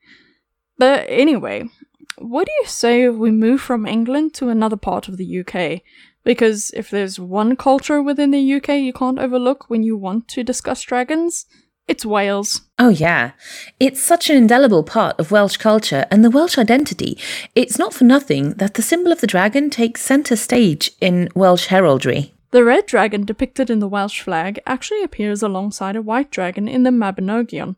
But 0.78 1.06
anyway, 1.10 1.70
what 2.18 2.46
do 2.46 2.52
you 2.62 2.68
say 2.68 3.04
if 3.04 3.16
we 3.16 3.32
move 3.32 3.62
from 3.62 3.86
England 3.86 4.34
to 4.36 4.50
another 4.50 4.78
part 4.78 5.08
of 5.08 5.18
the 5.18 5.40
UK? 5.40 5.82
Because 6.24 6.72
if 6.72 6.90
there's 6.90 7.20
one 7.20 7.56
culture 7.56 8.02
within 8.02 8.32
the 8.32 8.54
UK 8.56 8.70
you 8.80 8.94
can't 8.94 9.20
overlook 9.20 9.70
when 9.70 9.84
you 9.84 9.98
want 9.98 10.28
to 10.30 10.44
discuss 10.44 10.82
dragons, 10.82 11.46
it's 11.88 12.06
Wales. 12.06 12.62
Oh, 12.78 12.90
yeah. 12.90 13.32
It's 13.80 14.02
such 14.02 14.30
an 14.30 14.36
indelible 14.36 14.84
part 14.84 15.20
of 15.20 15.32
Welsh 15.32 15.58
culture 15.58 16.06
and 16.12 16.24
the 16.24 16.30
Welsh 16.30 16.58
identity. 16.58 17.18
It's 17.56 17.80
not 17.80 17.96
for 17.96 18.04
nothing 18.04 18.52
that 18.54 18.76
the 18.76 18.84
symbol 18.84 19.12
of 19.12 19.22
the 19.22 19.28
dragon 19.28 19.72
takes 19.72 20.02
centre 20.02 20.36
stage 20.36 20.92
in 21.02 21.30
Welsh 21.34 21.66
heraldry. 21.66 22.34
The 22.52 22.64
red 22.64 22.88
dragon 22.88 23.26
depicted 23.26 23.70
in 23.70 23.80
the 23.80 23.88
Welsh 23.88 24.22
flag 24.22 24.60
actually 24.66 25.04
appears 25.04 25.44
alongside 25.44 25.96
a 25.96 26.02
white 26.02 26.32
dragon 26.32 26.68
in 26.68 26.84
the 26.84 26.90
Mabinogion, 26.90 27.76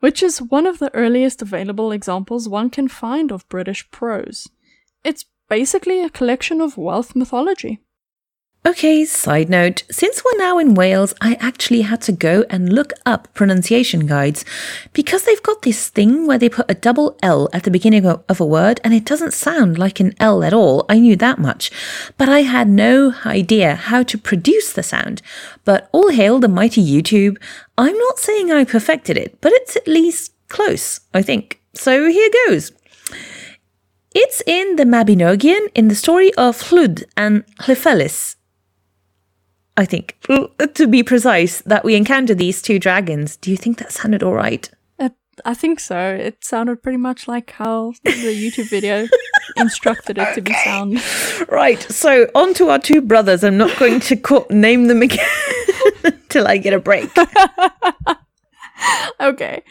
which 0.00 0.22
is 0.22 0.40
one 0.40 0.66
of 0.66 0.78
the 0.78 0.94
earliest 0.94 1.42
available 1.42 1.92
examples 1.92 2.48
one 2.48 2.70
can 2.70 2.88
find 2.88 3.30
of 3.30 3.48
British 3.50 3.90
prose. 3.90 4.48
It's 5.04 5.26
basically 5.50 6.02
a 6.02 6.08
collection 6.08 6.62
of 6.62 6.78
Welsh 6.78 7.14
mythology. 7.14 7.80
Okay, 8.66 9.04
side 9.04 9.50
note, 9.50 9.82
since 9.90 10.24
we're 10.24 10.38
now 10.38 10.58
in 10.58 10.72
Wales, 10.72 11.12
I 11.20 11.34
actually 11.34 11.82
had 11.82 12.00
to 12.00 12.12
go 12.12 12.46
and 12.48 12.72
look 12.72 12.94
up 13.04 13.28
pronunciation 13.34 14.06
guides 14.06 14.42
because 14.94 15.24
they've 15.24 15.42
got 15.42 15.60
this 15.60 15.90
thing 15.90 16.26
where 16.26 16.38
they 16.38 16.48
put 16.48 16.70
a 16.70 16.74
double 16.74 17.18
L 17.22 17.50
at 17.52 17.64
the 17.64 17.70
beginning 17.70 18.06
of 18.06 18.40
a 18.40 18.46
word 18.46 18.80
and 18.82 18.94
it 18.94 19.04
doesn't 19.04 19.34
sound 19.34 19.76
like 19.76 20.00
an 20.00 20.14
L 20.18 20.42
at 20.42 20.54
all. 20.54 20.86
I 20.88 20.98
knew 20.98 21.14
that 21.16 21.38
much, 21.38 21.70
but 22.16 22.30
I 22.30 22.40
had 22.40 22.66
no 22.66 23.12
idea 23.26 23.74
how 23.74 24.02
to 24.04 24.16
produce 24.16 24.72
the 24.72 24.82
sound. 24.82 25.20
But 25.66 25.90
all 25.92 26.08
hail 26.08 26.38
the 26.38 26.48
mighty 26.48 26.82
YouTube. 26.82 27.36
I'm 27.76 27.98
not 27.98 28.18
saying 28.18 28.50
I 28.50 28.64
perfected 28.64 29.18
it, 29.18 29.38
but 29.42 29.52
it's 29.52 29.76
at 29.76 29.86
least 29.86 30.32
close, 30.48 31.00
I 31.12 31.20
think. 31.20 31.60
So 31.74 32.08
here 32.08 32.30
goes. 32.46 32.72
It's 34.14 34.42
in 34.46 34.76
the 34.76 34.84
Mabinogion 34.84 35.68
in 35.74 35.88
the 35.88 35.94
story 35.94 36.32
of 36.38 36.62
Lludd 36.70 37.04
and 37.14 37.44
Llefelys. 37.58 38.36
I 39.76 39.84
think, 39.84 40.16
to 40.74 40.86
be 40.86 41.02
precise, 41.02 41.60
that 41.62 41.84
we 41.84 41.96
encounter 41.96 42.34
these 42.34 42.62
two 42.62 42.78
dragons. 42.78 43.36
Do 43.36 43.50
you 43.50 43.56
think 43.56 43.78
that 43.78 43.92
sounded 43.92 44.22
all 44.22 44.34
right? 44.34 44.70
Uh, 45.00 45.08
I 45.44 45.54
think 45.54 45.80
so. 45.80 45.98
It 45.98 46.44
sounded 46.44 46.82
pretty 46.82 46.98
much 46.98 47.26
like 47.26 47.50
how 47.50 47.92
the 48.04 48.10
YouTube 48.10 48.70
video 48.70 49.08
instructed 49.56 50.16
it 50.18 50.32
to 50.36 50.40
be 50.40 50.54
sound. 50.64 51.02
Right, 51.48 51.82
so 51.82 52.28
on 52.36 52.54
to 52.54 52.68
our 52.68 52.78
two 52.78 53.00
brothers. 53.00 53.42
I'm 53.42 53.56
not 53.56 53.76
going 53.78 53.98
to 54.00 54.16
co- 54.16 54.46
name 54.48 54.86
them 54.86 55.02
again 55.02 55.26
till 56.28 56.46
I 56.46 56.56
get 56.58 56.72
a 56.72 56.78
break. 56.80 57.10
Okay. 59.20 59.62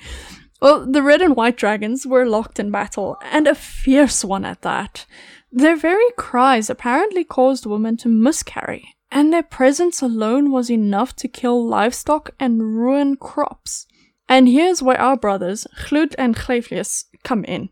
Well, 0.62 0.86
the 0.90 1.04
red 1.04 1.22
and 1.22 1.36
white 1.36 1.58
dragons 1.58 2.08
were 2.08 2.26
locked 2.26 2.60
in 2.60 2.72
battle, 2.72 3.18
and 3.22 3.48
a 3.48 3.54
fierce 3.54 4.24
one 4.24 4.46
at 4.46 4.62
that. 4.62 5.06
Their 5.52 5.76
very 5.76 6.10
cries 6.18 6.70
apparently 6.70 7.24
caused 7.24 7.66
women 7.66 7.98
to 7.98 8.08
miscarry, 8.08 8.93
and 9.14 9.32
their 9.32 9.44
presence 9.44 10.02
alone 10.02 10.52
was 10.52 10.72
enough 10.72 11.16
to 11.16 11.28
kill 11.28 11.66
livestock 11.66 12.32
and 12.40 12.76
ruin 12.76 13.16
crops. 13.16 13.86
And 14.28 14.50
here's 14.50 14.82
where 14.82 15.00
our 15.00 15.16
brothers, 15.16 15.68
Lludd 15.88 16.16
and 16.18 16.36
Llefelys, 16.36 17.06
come 17.24 17.46
in. 17.46 17.70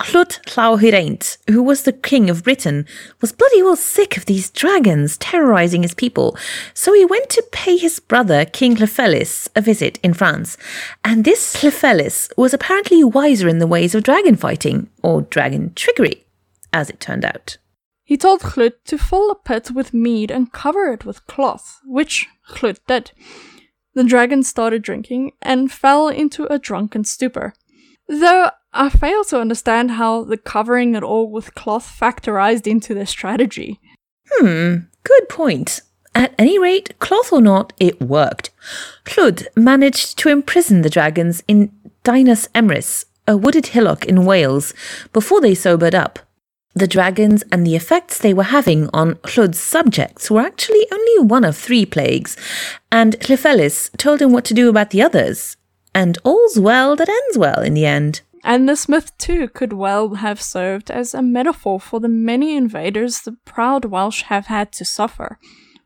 Lludd 0.00 0.40
Llawhyraint, 0.46 1.36
who 1.48 1.62
was 1.62 1.82
the 1.82 1.92
king 1.92 2.28
of 2.28 2.42
Britain, 2.42 2.86
was 3.20 3.32
bloody 3.32 3.62
well 3.62 3.76
sick 3.76 4.16
of 4.16 4.26
these 4.26 4.50
dragons 4.50 5.16
terrorizing 5.18 5.82
his 5.82 5.94
people, 5.94 6.36
so 6.74 6.92
he 6.92 7.04
went 7.04 7.28
to 7.30 7.46
pay 7.52 7.76
his 7.76 8.00
brother, 8.00 8.44
King 8.44 8.74
Llefelys, 8.76 9.48
a 9.54 9.60
visit 9.60 9.98
in 10.02 10.14
France. 10.14 10.56
And 11.04 11.24
this 11.24 11.62
Llefelys 11.62 12.30
was 12.36 12.52
apparently 12.52 13.04
wiser 13.04 13.46
in 13.46 13.58
the 13.58 13.66
ways 13.66 13.94
of 13.94 14.02
dragon 14.02 14.36
fighting, 14.36 14.88
or 15.02 15.22
dragon 15.22 15.72
trickery, 15.74 16.24
as 16.72 16.90
it 16.90 16.98
turned 16.98 17.24
out. 17.24 17.58
He 18.10 18.16
told 18.16 18.40
Lludd 18.40 18.72
to 18.86 18.98
fill 18.98 19.30
a 19.30 19.36
pit 19.36 19.70
with 19.70 19.94
mead 19.94 20.32
and 20.32 20.52
cover 20.52 20.92
it 20.92 21.04
with 21.04 21.28
cloth, 21.28 21.78
which 21.84 22.26
Lludd 22.48 22.80
did. 22.88 23.12
The 23.94 24.02
dragon 24.02 24.42
started 24.42 24.82
drinking 24.82 25.30
and 25.40 25.70
fell 25.70 26.08
into 26.08 26.52
a 26.52 26.58
drunken 26.58 27.04
stupor. 27.04 27.52
Though 28.08 28.50
I 28.72 28.88
fail 28.88 29.22
to 29.26 29.40
understand 29.40 29.92
how 29.92 30.24
the 30.24 30.36
covering 30.36 30.96
it 30.96 31.04
all 31.04 31.30
with 31.30 31.54
cloth 31.54 31.86
factorized 31.86 32.66
into 32.66 32.94
their 32.94 33.06
strategy. 33.06 33.78
Hmm, 34.28 34.88
good 35.04 35.28
point. 35.28 35.80
At 36.12 36.34
any 36.36 36.58
rate, 36.58 36.98
cloth 36.98 37.32
or 37.32 37.40
not, 37.40 37.72
it 37.78 38.00
worked. 38.00 38.50
Lludd 39.04 39.46
managed 39.54 40.18
to 40.18 40.30
imprison 40.30 40.82
the 40.82 40.90
dragons 40.90 41.44
in 41.46 41.70
Dinas 42.02 42.48
Emrys, 42.56 43.04
a 43.28 43.36
wooded 43.36 43.66
hillock 43.66 44.04
in 44.04 44.24
Wales, 44.24 44.74
before 45.12 45.40
they 45.40 45.54
sobered 45.54 45.94
up. 45.94 46.18
The 46.74 46.86
dragons 46.86 47.42
and 47.50 47.66
the 47.66 47.74
effects 47.74 48.18
they 48.18 48.32
were 48.32 48.44
having 48.44 48.88
on 48.92 49.18
Lludd's 49.24 49.58
subjects 49.58 50.30
were 50.30 50.40
actually 50.40 50.86
only 50.92 51.26
one 51.26 51.44
of 51.44 51.56
three 51.56 51.84
plagues, 51.84 52.36
and 52.92 53.18
Llefelys 53.20 53.90
told 53.96 54.22
him 54.22 54.32
what 54.32 54.44
to 54.46 54.54
do 54.54 54.68
about 54.68 54.90
the 54.90 55.02
others. 55.02 55.56
And 55.94 56.16
all's 56.22 56.58
well 56.58 56.94
that 56.94 57.08
ends 57.08 57.36
well 57.36 57.60
in 57.60 57.74
the 57.74 57.86
end. 57.86 58.20
And 58.44 58.68
this 58.68 58.88
myth 58.88 59.16
too 59.18 59.48
could 59.48 59.72
well 59.72 60.14
have 60.14 60.40
served 60.40 60.90
as 60.90 61.12
a 61.12 61.22
metaphor 61.22 61.80
for 61.80 61.98
the 61.98 62.08
many 62.08 62.56
invaders 62.56 63.20
the 63.20 63.36
proud 63.44 63.86
Welsh 63.86 64.22
have 64.22 64.46
had 64.46 64.72
to 64.72 64.84
suffer. 64.84 65.38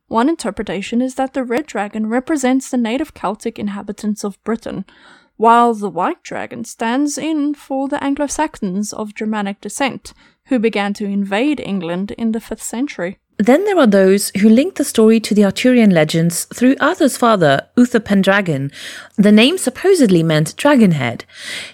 One 0.06 0.28
interpretation 0.28 1.00
is 1.00 1.14
that 1.14 1.32
the 1.32 1.42
red 1.42 1.66
dragon 1.66 2.08
represents 2.08 2.70
the 2.70 2.76
native 2.76 3.14
Celtic 3.14 3.58
inhabitants 3.58 4.22
of 4.22 4.42
Britain, 4.44 4.84
while 5.36 5.74
the 5.74 5.90
white 5.90 6.22
dragon 6.22 6.64
stands 6.64 7.18
in 7.18 7.54
for 7.54 7.88
the 7.88 8.02
Anglo 8.02 8.26
Saxons 8.26 8.92
of 8.92 9.14
Germanic 9.14 9.60
descent, 9.60 10.12
who 10.46 10.58
began 10.58 10.94
to 10.94 11.04
invade 11.04 11.60
England 11.60 12.12
in 12.12 12.32
the 12.32 12.38
5th 12.38 12.60
century. 12.60 13.18
Then 13.38 13.64
there 13.64 13.78
are 13.78 13.86
those 13.86 14.30
who 14.40 14.48
link 14.48 14.76
the 14.76 14.84
story 14.84 15.18
to 15.20 15.34
the 15.34 15.44
Arthurian 15.44 15.90
legends 15.90 16.44
through 16.54 16.76
Arthur's 16.80 17.16
father, 17.16 17.66
Uther 17.76 17.98
Pendragon. 17.98 18.70
The 19.16 19.32
name 19.32 19.58
supposedly 19.58 20.22
meant 20.22 20.56
dragonhead. 20.56 21.22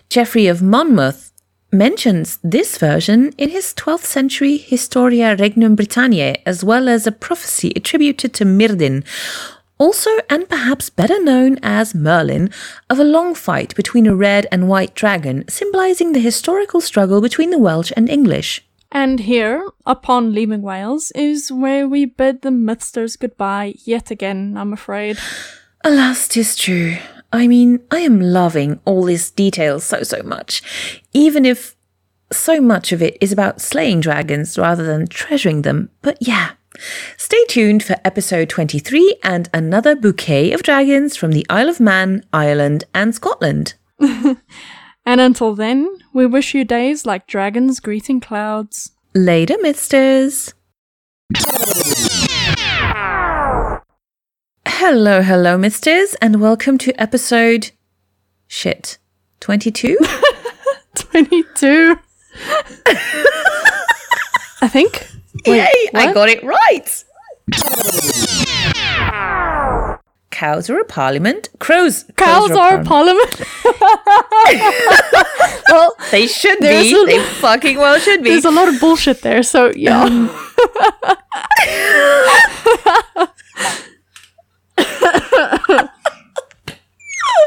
Geoffrey 0.08 0.46
of 0.46 0.62
Monmouth 0.62 1.32
mentions 1.70 2.38
this 2.42 2.78
version 2.78 3.32
in 3.36 3.50
his 3.50 3.74
12th 3.74 4.04
century 4.04 4.56
Historia 4.56 5.36
Regum 5.36 5.76
Britanniae, 5.76 6.42
as 6.46 6.64
well 6.64 6.88
as 6.88 7.06
a 7.06 7.12
prophecy 7.12 7.72
attributed 7.76 8.32
to 8.34 8.44
Myrddin, 8.44 9.04
also 9.80 10.10
and 10.28 10.48
perhaps 10.48 10.90
better 10.90 11.20
known 11.20 11.58
as 11.62 11.94
Merlin, 11.94 12.50
of 12.88 13.00
a 13.00 13.04
long 13.04 13.34
fight 13.34 13.74
between 13.74 14.06
a 14.06 14.14
red 14.14 14.46
and 14.52 14.68
white 14.68 14.94
dragon, 14.94 15.48
symbolizing 15.48 16.12
the 16.12 16.20
historical 16.20 16.80
struggle 16.80 17.20
between 17.20 17.50
the 17.50 17.58
Welsh 17.58 17.90
and 17.96 18.08
English. 18.08 18.64
And 18.92 19.20
here, 19.20 19.66
upon 19.86 20.34
leaving 20.34 20.62
Wales, 20.62 21.10
is 21.12 21.50
where 21.50 21.88
we 21.88 22.04
bid 22.04 22.42
the 22.42 22.50
mythsters 22.50 23.16
goodbye 23.16 23.74
yet 23.84 24.10
again, 24.10 24.56
I'm 24.56 24.72
afraid. 24.72 25.18
Alas, 25.82 26.28
'tis 26.28 26.54
true. 26.56 26.98
I 27.32 27.46
mean, 27.46 27.80
I 27.90 28.00
am 28.00 28.20
loving 28.20 28.80
all 28.84 29.04
this 29.04 29.30
detail 29.30 29.80
so, 29.80 30.02
so 30.02 30.22
much, 30.22 30.62
even 31.14 31.44
if 31.46 31.76
so 32.32 32.60
much 32.60 32.92
of 32.92 33.00
it 33.00 33.16
is 33.20 33.32
about 33.32 33.60
slaying 33.60 34.00
dragons 34.00 34.58
rather 34.58 34.84
than 34.84 35.06
treasuring 35.06 35.62
them. 35.62 35.90
But 36.02 36.18
yeah, 36.20 36.50
stay 37.16 37.44
tuned 37.48 37.82
for 37.82 37.96
episode 38.04 38.48
23 38.48 39.16
and 39.22 39.48
another 39.52 39.94
bouquet 39.94 40.52
of 40.52 40.62
dragons 40.62 41.16
from 41.16 41.32
the 41.32 41.46
Isle 41.48 41.68
of 41.68 41.80
Man, 41.80 42.24
Ireland, 42.32 42.84
and 42.94 43.14
Scotland. 43.14 43.74
And 45.06 45.20
until 45.20 45.54
then, 45.54 45.98
we 46.12 46.26
wish 46.26 46.54
you 46.54 46.64
days 46.64 47.06
like 47.06 47.26
dragons 47.26 47.80
greeting 47.80 48.20
clouds. 48.20 48.92
Later, 49.14 49.56
mythsters. 49.60 50.54
Hello, 54.66 55.22
hello, 55.22 55.56
mythsters, 55.58 56.14
and 56.22 56.40
welcome 56.40 56.78
to 56.78 56.92
episode. 57.00 57.70
Shit. 58.46 58.98
22? 59.40 59.96
22. 60.94 61.96
I 64.62 64.68
think. 64.68 65.09
Wait, 65.46 65.56
Yay! 65.56 65.90
I 65.94 66.12
got 66.12 66.28
it 66.28 66.42
right! 66.42 67.04
Cows 70.30 70.70
are 70.70 70.78
a 70.80 70.84
parliament. 70.84 71.48
Crows. 71.58 72.04
Cows 72.16 72.50
are 72.52 72.82
parliament. 72.84 73.42
well, 75.68 75.94
They 76.10 76.26
should 76.26 76.58
be. 76.60 76.66
a- 76.66 77.06
they 77.06 77.22
fucking 77.40 77.76
well 77.76 77.98
should 77.98 78.22
be. 78.22 78.30
there's 78.30 78.44
a 78.46 78.50
lot 78.50 78.68
of 78.68 78.80
bullshit 78.80 79.20
there, 79.22 79.42
so 79.42 79.70
yeah. 79.76 80.06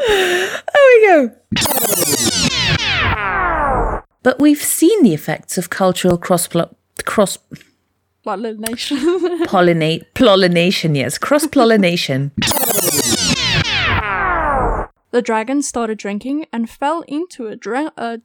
There 0.07 0.87
we 0.87 1.07
go. 1.07 1.31
But 4.23 4.39
we've 4.39 4.61
seen 4.61 5.03
the 5.03 5.13
effects 5.13 5.57
of 5.57 5.69
cultural 5.69 6.17
cross 6.17 6.47
cross 7.05 7.37
Bloodlet 8.25 8.57
Nation. 8.57 8.97
pollinate 9.47 10.05
pollination. 10.13 10.95
Yes, 10.95 11.17
cross 11.17 11.45
pollination. 11.45 12.31
the 15.11 15.21
dragon 15.21 15.61
started 15.61 15.97
drinking 15.97 16.45
and 16.53 16.69
fell 16.69 17.01
into 17.07 17.47
a, 17.47 17.55
dra- 17.55 17.91
a 17.97 18.21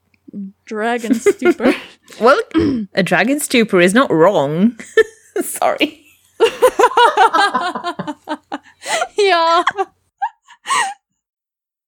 dragon 0.64 1.14
stupor. 1.14 1.74
well, 2.20 2.40
a 2.94 3.02
dragon 3.02 3.40
stupor 3.40 3.80
is 3.80 3.92
not 3.92 4.10
wrong. 4.10 4.78
Sorry. 5.42 6.04
yeah. 9.18 9.64